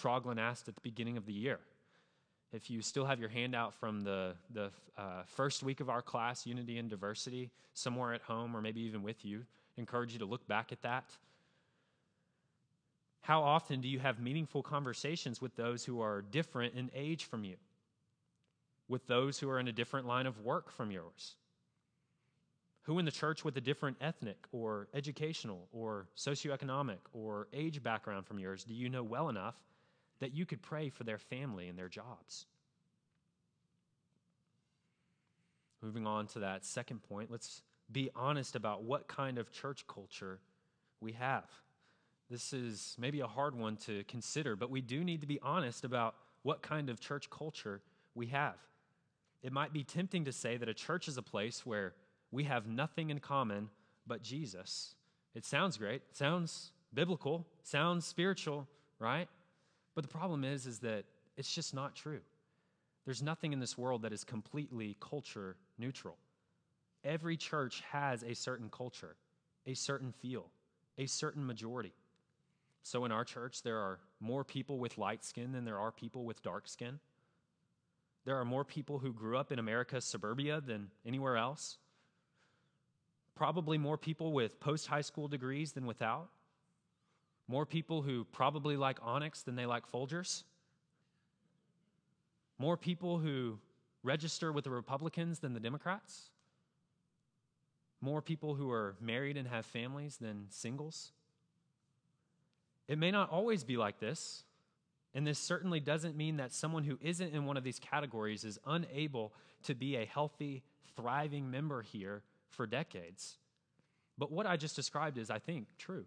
[0.00, 1.58] Troglin asked at the beginning of the year.
[2.56, 6.46] If you still have your handout from the, the uh, first week of our class,
[6.46, 9.44] Unity and Diversity, somewhere at home or maybe even with you,
[9.76, 11.04] encourage you to look back at that
[13.26, 17.42] how often do you have meaningful conversations with those who are different in age from
[17.42, 17.56] you?
[18.86, 21.34] With those who are in a different line of work from yours?
[22.82, 28.26] Who in the church with a different ethnic or educational or socioeconomic or age background
[28.26, 29.56] from yours do you know well enough
[30.20, 32.46] that you could pray for their family and their jobs?
[35.82, 37.62] Moving on to that second point, let's
[37.92, 40.40] be honest about what kind of church culture
[41.00, 41.44] we have.
[42.28, 45.84] This is maybe a hard one to consider, but we do need to be honest
[45.84, 47.80] about what kind of church culture
[48.14, 48.56] we have.
[49.42, 51.92] It might be tempting to say that a church is a place where
[52.32, 53.68] we have nothing in common
[54.06, 54.94] but Jesus.
[55.34, 58.66] It sounds great, sounds biblical, sounds spiritual,
[58.98, 59.28] right?
[59.96, 61.04] But the problem is is that
[61.36, 62.20] it's just not true.
[63.04, 66.16] There's nothing in this world that is completely culture neutral.
[67.02, 69.16] Every church has a certain culture,
[69.66, 70.50] a certain feel,
[70.98, 71.94] a certain majority.
[72.82, 76.24] So in our church, there are more people with light skin than there are people
[76.24, 77.00] with dark skin.
[78.24, 81.78] There are more people who grew up in America's suburbia than anywhere else.
[83.34, 86.28] Probably more people with post high school degrees than without.
[87.48, 90.42] More people who probably like Onyx than they like Folgers.
[92.58, 93.58] More people who
[94.02, 96.30] register with the Republicans than the Democrats.
[98.00, 101.12] More people who are married and have families than singles.
[102.88, 104.44] It may not always be like this,
[105.14, 108.58] and this certainly doesn't mean that someone who isn't in one of these categories is
[108.66, 109.32] unable
[109.64, 110.62] to be a healthy,
[110.94, 113.38] thriving member here for decades.
[114.18, 116.04] But what I just described is, I think, true.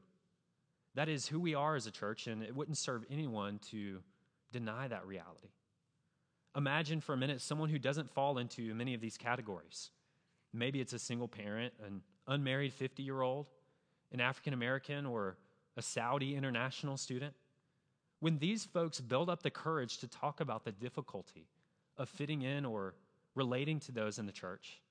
[1.00, 4.00] That is who we are as a church, and it wouldn't serve anyone to
[4.52, 5.48] deny that reality.
[6.58, 9.92] Imagine for a minute someone who doesn't fall into many of these categories.
[10.52, 13.48] Maybe it's a single parent, an unmarried 50 year old,
[14.12, 15.38] an African American, or
[15.78, 17.34] a Saudi international student,
[18.20, 21.48] when these folks build up the courage to talk about the difficulty
[21.98, 22.94] of fitting in or
[23.36, 24.82] relating to those in the church,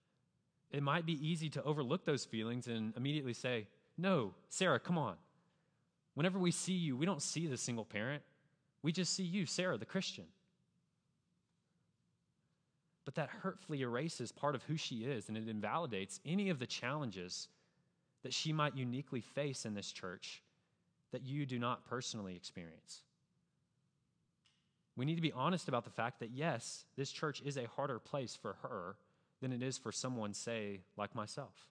[0.70, 3.66] it might be easy to overlook those feelings and immediately say,
[3.98, 5.16] No, Sarah, come on.
[6.18, 8.24] Whenever we see you, we don't see the single parent.
[8.82, 10.24] We just see you, Sarah, the Christian.
[13.04, 16.66] But that hurtfully erases part of who she is and it invalidates any of the
[16.66, 17.46] challenges
[18.24, 20.42] that she might uniquely face in this church
[21.12, 23.02] that you do not personally experience.
[24.96, 28.00] We need to be honest about the fact that, yes, this church is a harder
[28.00, 28.96] place for her
[29.40, 31.68] than it is for someone, say, like myself.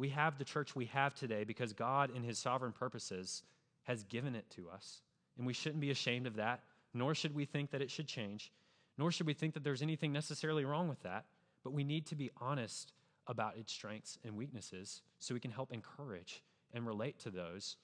[0.00, 3.42] We have the church we have today because God, in His sovereign purposes,
[3.82, 5.02] has given it to us.
[5.36, 6.62] And we shouldn't be ashamed of that,
[6.94, 8.50] nor should we think that it should change,
[8.96, 11.26] nor should we think that there's anything necessarily wrong with that.
[11.62, 12.94] But we need to be honest
[13.26, 16.42] about its strengths and weaknesses so we can help encourage
[16.72, 17.76] and relate to those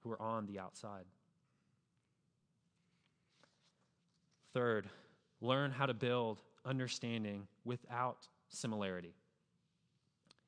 [0.00, 1.06] who are on the outside.
[4.52, 4.90] Third,
[5.40, 9.14] learn how to build understanding without similarity.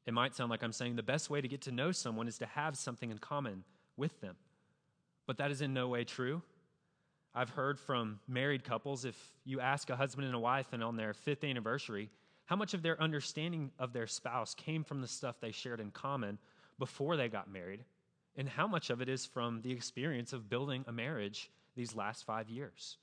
[0.07, 2.39] It might sound like I'm saying the best way to get to know someone is
[2.39, 3.65] to have something in common
[3.97, 4.37] with them,
[5.27, 6.43] but that is in no way true.
[7.35, 10.97] I've heard from married couples if you ask a husband and a wife and on
[10.97, 12.11] their fifth anniversary
[12.45, 15.91] how much of their understanding of their spouse came from the stuff they shared in
[15.91, 16.39] common
[16.79, 17.85] before they got married,
[18.37, 22.25] and how much of it is from the experience of building a marriage these last
[22.25, 22.99] five years.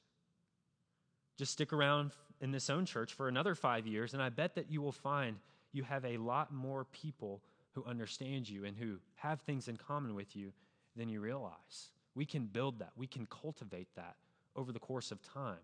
[1.37, 4.69] Just stick around in this own church for another five years, and I bet that
[4.69, 5.37] you will find
[5.71, 7.41] you have a lot more people
[7.73, 10.51] who understand you and who have things in common with you
[10.95, 11.91] than you realize.
[12.15, 14.15] We can build that, we can cultivate that
[14.55, 15.63] over the course of time,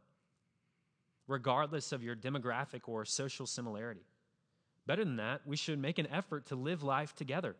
[1.27, 4.05] regardless of your demographic or social similarity.
[4.85, 7.57] Better than that, we should make an effort to live life together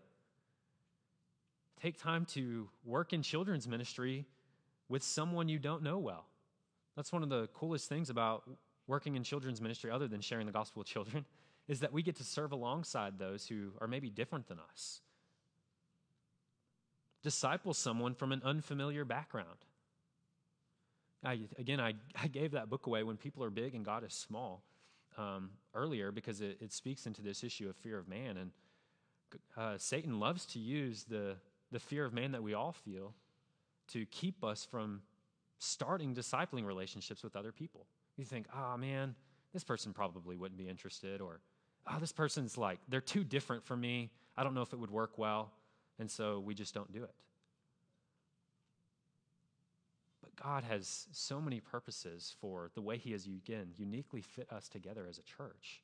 [1.82, 4.26] Take time to work in children's ministry
[4.89, 6.26] with someone you don't know well.
[6.95, 8.50] That's one of the coolest things about
[8.88, 11.26] working in children's ministry, other than sharing the gospel with children,
[11.68, 15.01] is that we get to serve alongside those who are maybe different than us.
[17.24, 19.65] Disciple someone from an unfamiliar background.
[21.24, 24.13] I, again, I, I gave that book away when people are big and God is
[24.13, 24.63] small
[25.18, 28.38] um, earlier because it, it speaks into this issue of fear of man.
[28.38, 28.51] And
[29.57, 31.36] uh, Satan loves to use the,
[31.72, 33.13] the fear of man that we all feel
[33.89, 35.01] to keep us from
[35.59, 37.88] starting discipling relationships with other people.
[38.15, 39.15] You think, oh man,
[39.53, 41.39] this person probably wouldn't be interested, or
[41.90, 44.12] oh, this person's like, they're too different for me.
[44.36, 45.52] I don't know if it would work well.
[46.00, 47.14] And so we just don't do it.
[50.22, 54.68] But God has so many purposes for the way He has, again, uniquely fit us
[54.68, 55.82] together as a church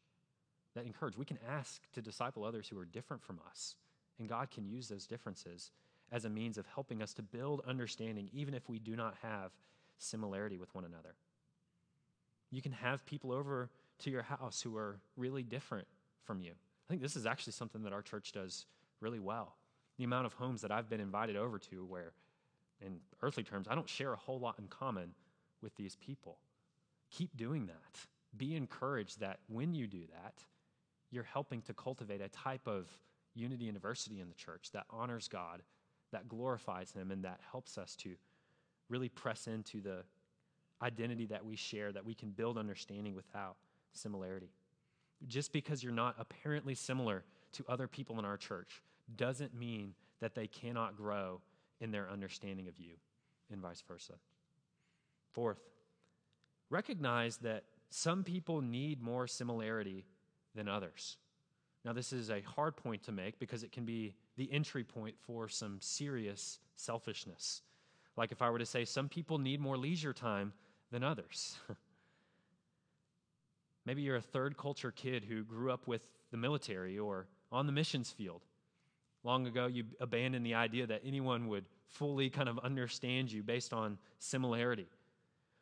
[0.75, 1.17] that encourage.
[1.17, 3.75] We can ask to disciple others who are different from us
[4.19, 5.71] and God can use those differences
[6.11, 9.51] as a means of helping us to build understanding, even if we do not have
[9.97, 11.15] similarity with one another.
[12.51, 15.87] You can have people over to your house who are really different
[16.25, 16.51] from you.
[16.51, 18.65] I think this is actually something that our church does
[18.99, 19.55] really well.
[19.97, 22.13] The amount of homes that I've been invited over to where,
[22.81, 25.13] in earthly terms, I don't share a whole lot in common
[25.61, 26.37] with these people.
[27.11, 27.99] Keep doing that.
[28.35, 30.43] Be encouraged that when you do that,
[31.11, 32.87] you're helping to cultivate a type of
[33.35, 35.61] unity and diversity in the church that honors God,
[36.11, 38.15] that glorifies Him, and that helps us to
[38.89, 40.03] really press into the
[40.81, 43.55] identity that we share, that we can build understanding without
[43.93, 44.49] similarity.
[45.27, 48.81] Just because you're not apparently similar to other people in our church
[49.15, 51.41] doesn't mean that they cannot grow
[51.79, 52.93] in their understanding of you,
[53.51, 54.13] and vice versa.
[55.33, 55.59] Fourth,
[56.69, 60.05] recognize that some people need more similarity
[60.55, 61.17] than others.
[61.85, 65.15] Now, this is a hard point to make because it can be the entry point
[65.19, 67.61] for some serious selfishness.
[68.15, 70.53] Like if I were to say, some people need more leisure time
[70.91, 71.57] than others.
[73.85, 77.71] Maybe you're a third culture kid who grew up with the military or on the
[77.71, 78.41] missions field.
[79.23, 83.73] Long ago, you abandoned the idea that anyone would fully kind of understand you based
[83.73, 84.87] on similarity.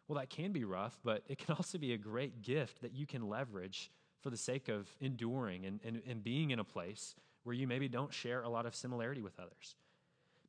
[0.08, 3.06] Well, that can be rough, but it can also be a great gift that you
[3.06, 3.92] can leverage
[4.22, 7.88] for the sake of enduring and, and, and being in a place where you maybe
[7.88, 9.76] don't share a lot of similarity with others.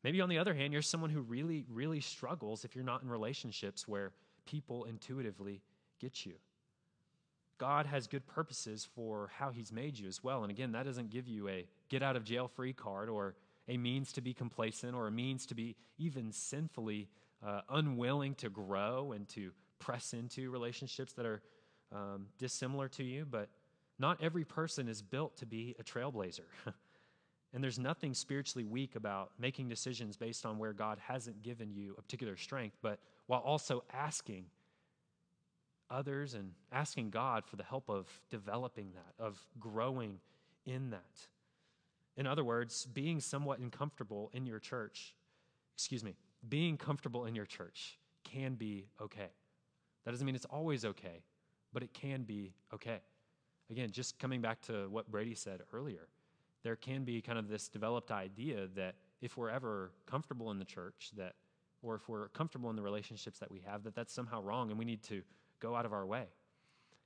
[0.04, 3.08] Maybe on the other hand, you're someone who really, really struggles if you're not in
[3.08, 4.12] relationships where
[4.46, 5.62] people intuitively
[6.00, 6.34] get you.
[7.62, 10.42] God has good purposes for how He's made you as well.
[10.42, 13.36] And again, that doesn't give you a get out of jail free card or
[13.68, 17.08] a means to be complacent or a means to be even sinfully
[17.40, 21.40] uh, unwilling to grow and to press into relationships that are
[21.92, 23.24] um, dissimilar to you.
[23.24, 23.48] But
[23.96, 26.40] not every person is built to be a trailblazer.
[27.54, 31.94] and there's nothing spiritually weak about making decisions based on where God hasn't given you
[31.96, 32.98] a particular strength, but
[33.28, 34.46] while also asking
[35.92, 40.18] others and asking God for the help of developing that, of growing
[40.64, 41.26] in that.
[42.16, 45.14] In other words, being somewhat uncomfortable in your church,
[45.74, 46.14] excuse me,
[46.48, 49.30] being comfortable in your church can be okay.
[50.04, 51.22] That doesn't mean it's always okay,
[51.72, 53.00] but it can be okay.
[53.70, 56.08] Again, just coming back to what Brady said earlier,
[56.62, 60.64] there can be kind of this developed idea that if we're ever comfortable in the
[60.64, 61.34] church, that
[61.82, 64.78] or if we're comfortable in the relationships that we have, that that's somehow wrong and
[64.78, 65.22] we need to
[65.62, 66.24] go out of our way.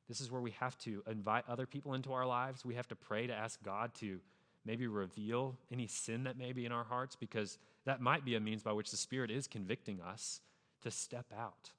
[0.09, 2.64] This is where we have to invite other people into our lives.
[2.64, 4.18] We have to pray to ask God to
[4.64, 8.40] maybe reveal any sin that may be in our hearts because that might be a
[8.40, 10.40] means by which the Spirit is convicting us
[10.82, 11.70] to step out,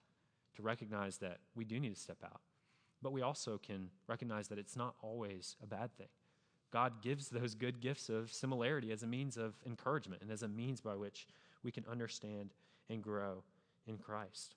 [0.55, 2.41] to recognize that we do need to step out.
[3.01, 6.07] But we also can recognize that it's not always a bad thing.
[6.71, 10.47] God gives those good gifts of similarity as a means of encouragement and as a
[10.47, 11.27] means by which
[11.63, 12.51] we can understand
[12.89, 13.43] and grow
[13.85, 14.55] in Christ.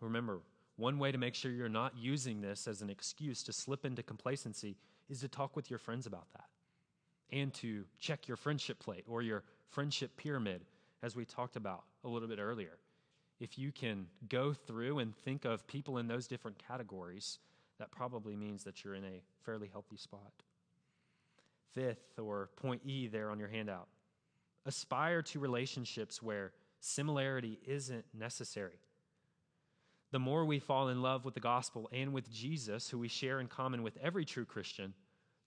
[0.00, 0.40] Remember,
[0.76, 4.02] one way to make sure you're not using this as an excuse to slip into
[4.02, 4.76] complacency
[5.08, 6.46] is to talk with your friends about that
[7.30, 10.64] and to check your friendship plate or your friendship pyramid,
[11.02, 12.78] as we talked about a little bit earlier.
[13.40, 17.38] If you can go through and think of people in those different categories,
[17.78, 20.32] that probably means that you're in a fairly healthy spot.
[21.72, 23.88] Fifth, or point E there on your handout,
[24.64, 28.78] aspire to relationships where similarity isn't necessary
[30.14, 33.40] the more we fall in love with the gospel and with Jesus, who we share
[33.40, 34.94] in common with every true Christian,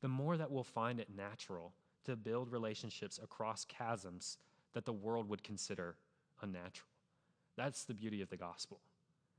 [0.02, 1.72] the more that we'll find it natural
[2.04, 4.40] to build relationships across chasms
[4.74, 5.96] that the world would consider
[6.42, 6.90] unnatural.
[7.56, 8.82] That's the beauty of the gospel.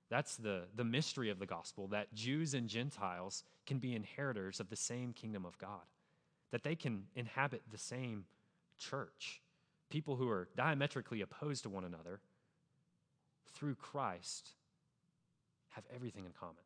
[0.09, 4.71] That's the, the mystery of the gospel that Jews and Gentiles can be inheritors of
[4.71, 5.85] the same kingdom of God,
[6.53, 8.25] that they can inhabit the same
[8.79, 9.43] church.
[9.91, 12.21] People who are diametrically opposed to one another
[13.53, 14.53] through Christ
[15.79, 16.57] have everything in common.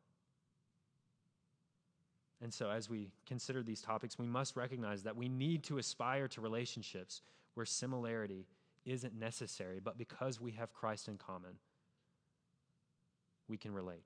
[2.41, 6.27] And so, as we consider these topics, we must recognize that we need to aspire
[6.29, 7.21] to relationships
[7.53, 8.47] where similarity
[8.85, 11.51] isn't necessary, but because we have Christ in common,
[13.47, 14.03] we can relate.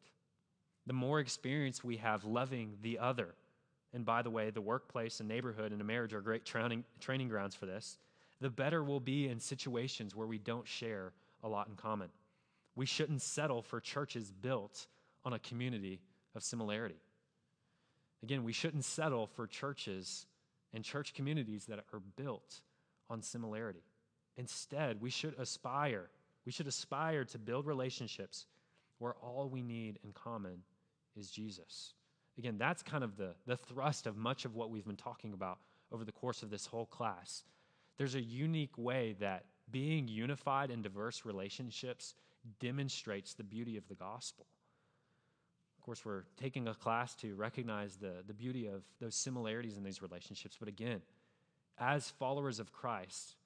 [0.85, 3.33] The more experience we have loving the other,
[3.93, 7.29] and by the way, the workplace and neighborhood and a marriage are great training, training
[7.29, 7.97] grounds for this,
[8.41, 12.09] the better we'll be in situations where we don't share a lot in common.
[12.75, 14.85] We shouldn't settle for churches built
[15.27, 15.99] on a community
[16.35, 17.01] of similarity.
[18.23, 20.25] Again, we shouldn't settle for churches
[20.73, 22.61] and church communities that are built
[23.09, 23.83] on similarity.
[24.37, 26.07] Instead, we should aspire,
[26.45, 28.45] we should aspire to build relationships
[28.99, 30.61] where all we need in common
[31.17, 31.93] is Jesus.
[32.37, 35.57] Again, that's kind of the, the thrust of much of what we've been talking about
[35.91, 37.43] over the course of this whole class.
[37.97, 42.15] There's a unique way that being unified in diverse relationships
[42.61, 44.45] demonstrates the beauty of the gospel.
[45.87, 50.01] Course, we're taking a class to recognize the, the beauty of those similarities in these
[50.01, 50.57] relationships.
[50.59, 51.01] But again,
[51.79, 53.37] as followers of Christ,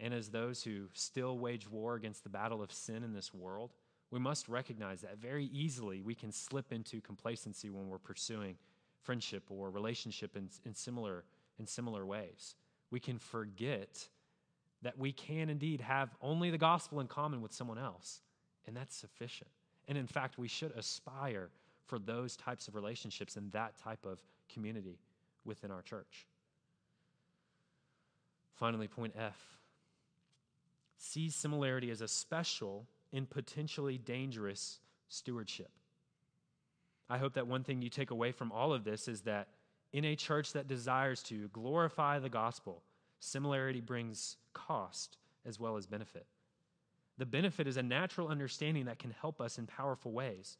[0.00, 3.74] and as those who still wage war against the battle of sin in this world,
[4.10, 8.56] we must recognize that very easily we can slip into complacency when we're pursuing
[9.02, 11.24] friendship or relationship in, in, similar,
[11.58, 12.54] in similar ways.
[12.90, 14.08] We can forget
[14.80, 18.22] that we can indeed have only the gospel in common with someone else
[18.66, 19.50] and that's sufficient.
[19.88, 21.50] And in fact, we should aspire
[21.86, 24.18] for those types of relationships and that type of
[24.52, 24.98] community
[25.44, 26.26] within our church.
[28.54, 29.58] Finally, point F
[30.98, 34.78] see similarity as a special and potentially dangerous
[35.08, 35.70] stewardship.
[37.08, 39.48] I hope that one thing you take away from all of this is that
[39.92, 42.82] In a church that desires to glorify the gospel,
[43.20, 46.26] similarity brings cost as well as benefit.
[47.18, 50.58] The benefit is a natural understanding that can help us in powerful ways.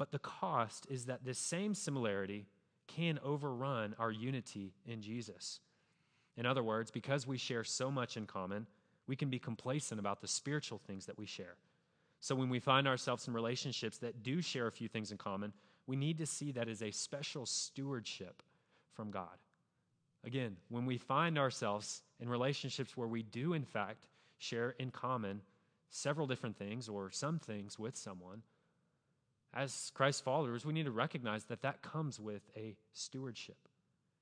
[0.00, 2.46] But the cost is that this same similarity
[2.86, 5.60] can overrun our unity in Jesus.
[6.38, 8.66] In other words, because we share so much in common,
[9.06, 11.56] we can be complacent about the spiritual things that we share.
[12.18, 15.52] So when we find ourselves in relationships that do share a few things in common,
[15.86, 18.42] we need to see that as a special stewardship
[18.94, 19.36] from God.
[20.24, 24.06] Again, when we find ourselves in relationships where we do, in fact,
[24.38, 25.42] share in common
[25.90, 28.40] several different things or some things with someone,
[29.52, 33.56] as Christ followers, we need to recognize that that comes with a stewardship.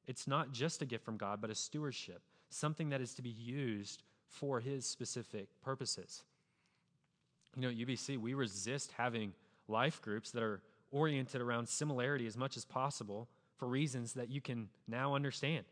[0.07, 3.29] It's not just a gift from God, but a stewardship, something that is to be
[3.29, 6.23] used for His specific purposes.
[7.57, 9.35] You know, at UBC, we resist having
[9.69, 14.41] life groups that are oriented around similarity as much as possible for reasons that you
[14.41, 15.65] can now understand.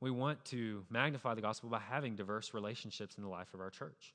[0.00, 3.68] We want to magnify the gospel by having diverse relationships in the life of our
[3.68, 4.14] church.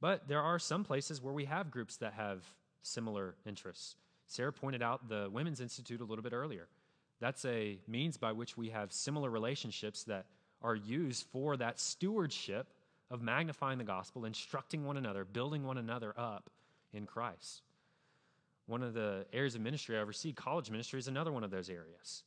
[0.00, 2.44] But there are some places where we have groups that have
[2.82, 3.96] similar interests.
[4.26, 6.68] Sarah pointed out the Women's Institute a little bit earlier.
[7.20, 10.26] That's a means by which we have similar relationships that
[10.62, 12.68] are used for that stewardship
[13.10, 16.48] of magnifying the gospel, instructing one another, building one another up
[16.92, 17.62] in Christ.
[18.66, 21.68] One of the areas of ministry I oversee, college ministry, is another one of those
[21.68, 22.22] areas.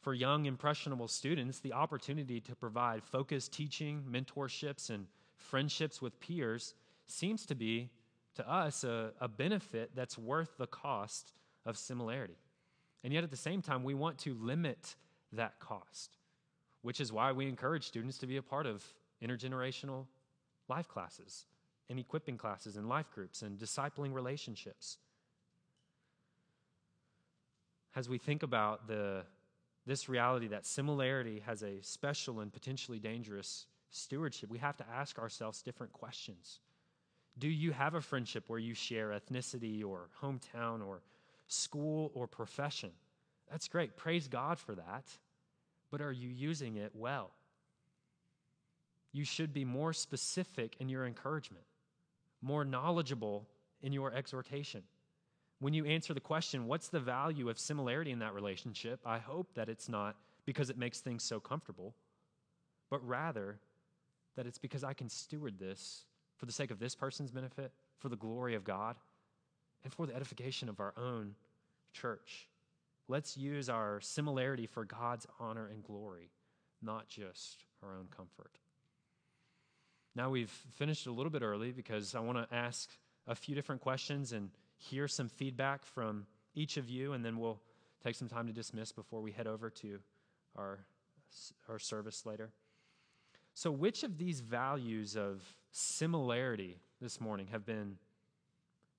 [0.00, 6.74] For young, impressionable students, the opportunity to provide focused teaching, mentorships, and friendships with peers
[7.06, 7.90] seems to be
[8.34, 11.32] to us a, a benefit that's worth the cost
[11.64, 12.36] of similarity.
[13.02, 14.96] And yet at the same time, we want to limit
[15.32, 16.16] that cost,
[16.82, 18.84] which is why we encourage students to be a part of
[19.22, 20.06] intergenerational
[20.68, 21.44] life classes
[21.90, 24.98] and equipping classes and life groups and discipling relationships.
[27.94, 29.24] As we think about the,
[29.86, 35.18] this reality that similarity has a special and potentially dangerous stewardship, we have to ask
[35.18, 36.60] ourselves different questions.
[37.38, 41.02] Do you have a friendship where you share ethnicity or hometown or
[41.48, 42.90] school or profession?
[43.50, 43.96] That's great.
[43.96, 45.04] Praise God for that.
[45.90, 47.30] But are you using it well?
[49.12, 51.64] You should be more specific in your encouragement,
[52.42, 53.46] more knowledgeable
[53.80, 54.82] in your exhortation.
[55.60, 59.00] When you answer the question, what's the value of similarity in that relationship?
[59.06, 61.94] I hope that it's not because it makes things so comfortable,
[62.90, 63.60] but rather
[64.36, 66.06] that it's because I can steward this
[66.36, 68.96] for the sake of this person's benefit, for the glory of God,
[69.82, 71.34] and for the edification of our own
[71.92, 72.48] church.
[73.06, 76.30] Let's use our similarity for God's honor and glory,
[76.82, 78.58] not just our own comfort.
[80.16, 82.90] Now we've finished a little bit early because I want to ask
[83.26, 87.60] a few different questions and hear some feedback from each of you, and then we'll
[88.02, 89.98] take some time to dismiss before we head over to
[90.56, 90.78] our,
[91.68, 92.50] our service later.
[93.54, 95.42] So, which of these values of
[95.74, 97.96] similarity this morning have been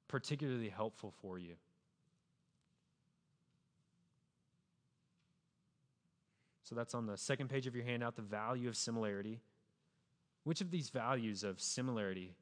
[0.10, 1.54] particularly helpful for you?
[6.64, 9.40] So, that's on the second page of your handout the value of similarity.
[10.44, 12.36] Which of these values of similarity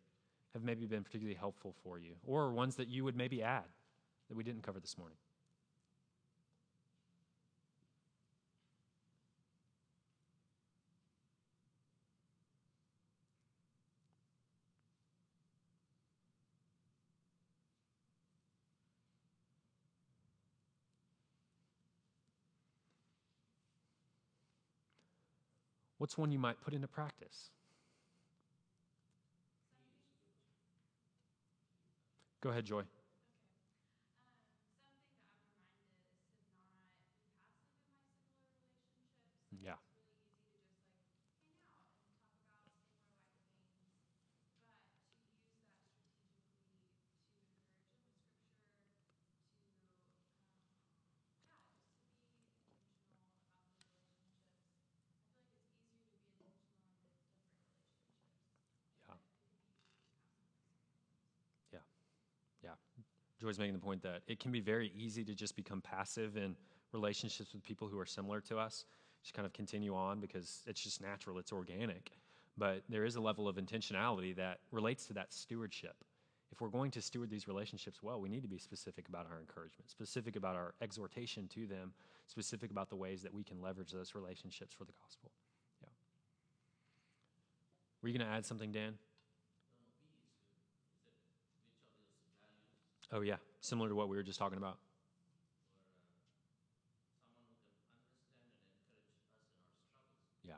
[0.54, 3.64] have maybe been particularly helpful for you, or ones that you would maybe add
[4.30, 5.18] that we didn't cover this morning?
[26.04, 27.50] What's one you might put into practice?
[32.42, 32.84] Go ahead, Joy.
[39.64, 39.76] Yeah.
[63.44, 66.56] Joy's making the point that it can be very easy to just become passive in
[66.94, 68.86] relationships with people who are similar to us,
[69.22, 72.12] just kind of continue on because it's just natural, it's organic.
[72.58, 75.96] But there is a level of intentionality that relates to that stewardship.
[76.54, 79.40] If we're going to steward these relationships well, we need to be specific about our
[79.40, 81.92] encouragement, specific about our exhortation to them,
[82.28, 85.32] specific about the ways that we can leverage those relationships for the gospel.
[85.82, 85.90] Yeah.
[88.02, 88.94] Were you going to add something, Dan?
[93.14, 94.78] Oh, yeah, similar to what we were just talking about.
[100.44, 100.56] Yeah.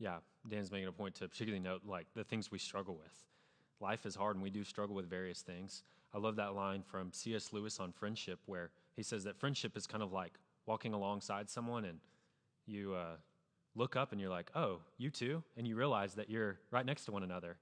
[0.00, 0.16] Yeah.
[0.48, 3.12] Dan's making a point to particularly note like the things we struggle with.
[3.80, 5.82] Life is hard and we do struggle with various things.
[6.12, 7.52] I love that line from C.S.
[7.52, 10.32] Lewis on friendship where he says that friendship is kind of like
[10.66, 11.98] walking alongside someone and
[12.66, 13.16] you uh,
[13.74, 15.42] look up and you're like, oh, you too?
[15.56, 17.56] And you realize that you're right next to one another.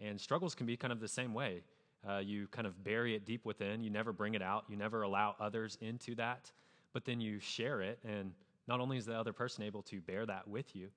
[0.00, 1.62] And struggles can be kind of the same way.
[2.08, 5.02] Uh, you kind of bury it deep within, you never bring it out, you never
[5.02, 6.50] allow others into that,
[6.94, 7.98] but then you share it.
[8.04, 8.32] And
[8.66, 10.88] not only is the other person able to bear that with you,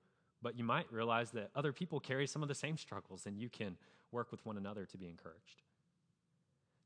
[0.44, 3.48] but you might realize that other people carry some of the same struggles and you
[3.48, 3.76] can
[4.12, 5.62] work with one another to be encouraged.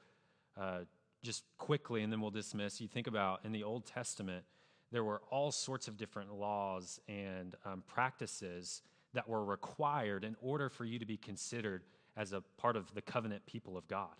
[0.60, 0.80] uh,
[1.22, 2.80] just quickly, and then we'll dismiss.
[2.80, 4.44] You think about in the Old Testament,
[4.92, 8.82] there were all sorts of different laws and um, practices
[9.14, 11.82] that were required in order for you to be considered
[12.16, 14.14] as a part of the covenant people of God.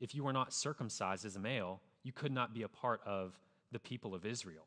[0.00, 3.38] If you were not circumcised as a male, you could not be a part of
[3.72, 4.66] the people of Israel.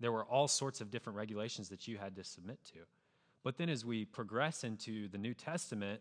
[0.00, 2.80] There were all sorts of different regulations that you had to submit to.
[3.44, 6.00] But then as we progress into the New Testament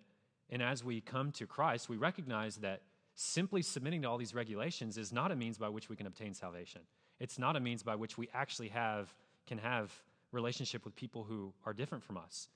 [0.52, 2.82] and as we come to Christ, we recognize that
[3.16, 6.34] simply submitting to all these regulations is not a means by which we can obtain
[6.34, 6.82] salvation.
[7.20, 9.14] It's not a means by which we actually have
[9.48, 9.92] can have
[10.32, 12.48] relationship with people who are different from us.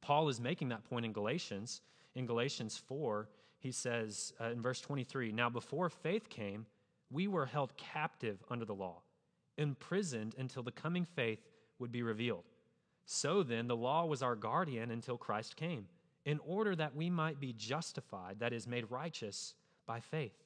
[0.00, 1.80] Paul is making that point in Galatians.
[2.14, 3.28] In Galatians 4,
[3.58, 6.66] he says uh, in verse 23 Now, before faith came,
[7.10, 9.02] we were held captive under the law,
[9.56, 11.40] imprisoned until the coming faith
[11.78, 12.44] would be revealed.
[13.06, 15.86] So then, the law was our guardian until Christ came,
[16.24, 19.54] in order that we might be justified, that is, made righteous
[19.86, 20.36] by faith.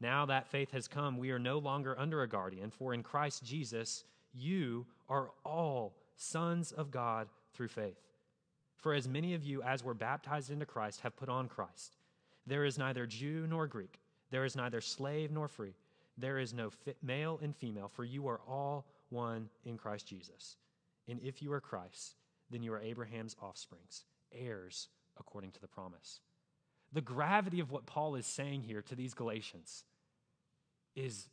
[0.00, 3.44] Now that faith has come, we are no longer under a guardian, for in Christ
[3.44, 4.04] Jesus,
[4.34, 7.96] you are all sons of God through faith.
[8.76, 11.96] For as many of you as were baptized into Christ have put on Christ.
[12.46, 13.98] There is neither Jew nor Greek,
[14.30, 15.74] there is neither slave nor free,
[16.18, 16.70] there is no
[17.02, 20.56] male and female, for you are all one in Christ Jesus.
[21.08, 22.16] And if you are Christ,
[22.50, 24.04] then you are Abraham's offsprings,
[24.38, 26.20] heirs according to the promise.
[26.92, 29.84] The gravity of what Paul is saying here to these Galatians
[30.94, 31.28] is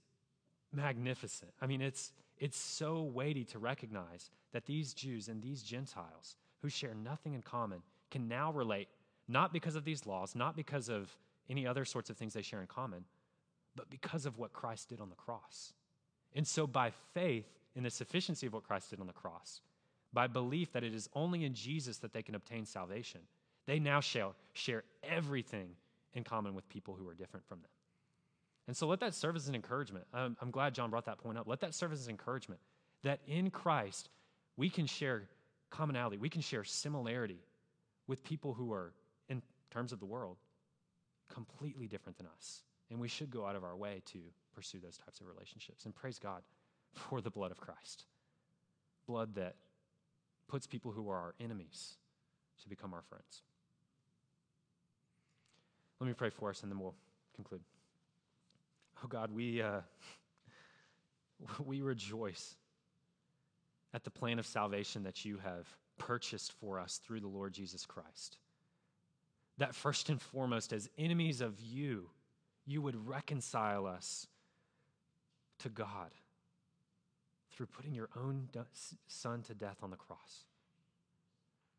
[0.72, 1.52] magnificent.
[1.62, 6.70] I mean, it's, it's so weighty to recognize that these Jews and these Gentiles who
[6.70, 8.88] share nothing in common can now relate,
[9.28, 11.16] not because of these laws, not because of
[11.50, 13.06] any other sorts of things they share in common,
[13.76, 15.74] but because of what Christ did on the cross.
[16.36, 17.46] And so, by faith
[17.76, 19.62] in the sufficiency of what Christ did on the cross,
[20.14, 23.22] by belief that it is only in Jesus that they can obtain salvation,
[23.66, 25.70] they now shall share everything
[26.14, 27.70] in common with people who are different from them.
[28.68, 30.06] And so let that serve as an encouragement.
[30.14, 31.48] I'm, I'm glad John brought that point up.
[31.48, 32.62] Let that serve as an encouragement
[33.04, 34.10] that in Christ
[34.56, 35.24] we can share
[35.70, 37.40] commonality, we can share similarity
[38.08, 38.94] with people who are,
[39.30, 39.42] in
[39.72, 40.38] terms of the world,
[41.34, 42.62] completely different than us.
[42.92, 44.20] And we should go out of our way to
[44.54, 45.86] pursue those types of relationships.
[45.86, 46.44] And praise God
[46.94, 48.06] for the blood of Christ.
[49.08, 49.56] Blood that
[50.48, 51.96] puts people who are our enemies
[52.62, 53.42] to become our friends.
[56.00, 56.96] Let me pray for us and then we'll
[57.36, 57.62] conclude.
[59.04, 59.82] Oh God, we, uh,
[61.66, 62.56] we rejoice
[63.94, 65.68] at the plan of salvation that you have
[65.98, 68.38] purchased for us through the Lord Jesus Christ.
[69.60, 72.10] That first and foremost, as enemies of you,
[72.66, 74.28] you would reconcile us
[75.60, 76.12] to God
[77.56, 78.50] through putting your own
[79.08, 80.46] son to death on the cross.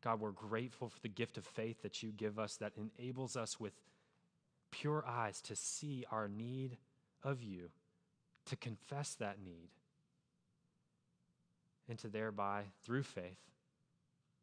[0.03, 3.59] God, we're grateful for the gift of faith that you give us that enables us
[3.59, 3.73] with
[4.71, 6.77] pure eyes to see our need
[7.23, 7.69] of you,
[8.45, 9.69] to confess that need,
[11.89, 13.39] and to thereby, through faith,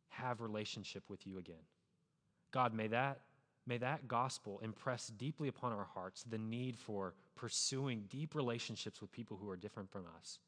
[0.08, 1.64] have relationship with you again.
[2.50, 3.20] God, may that,
[3.66, 9.12] may that gospel impress deeply upon our hearts the need for pursuing deep relationships with
[9.12, 10.38] people who are different from us,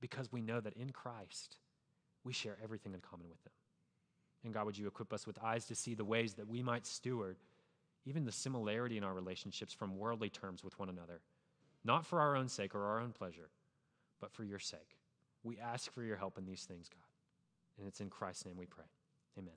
[0.00, 1.58] because we know that in Christ,
[2.24, 3.52] we share everything in common with them.
[4.44, 6.86] And God, would you equip us with eyes to see the ways that we might
[6.86, 7.36] steward
[8.06, 11.20] even the similarity in our relationships from worldly terms with one another,
[11.84, 13.50] not for our own sake or our own pleasure,
[14.20, 14.96] but for your sake.
[15.42, 17.02] We ask for your help in these things, God.
[17.78, 18.84] And it's in Christ's name we pray.
[19.38, 19.54] Amen.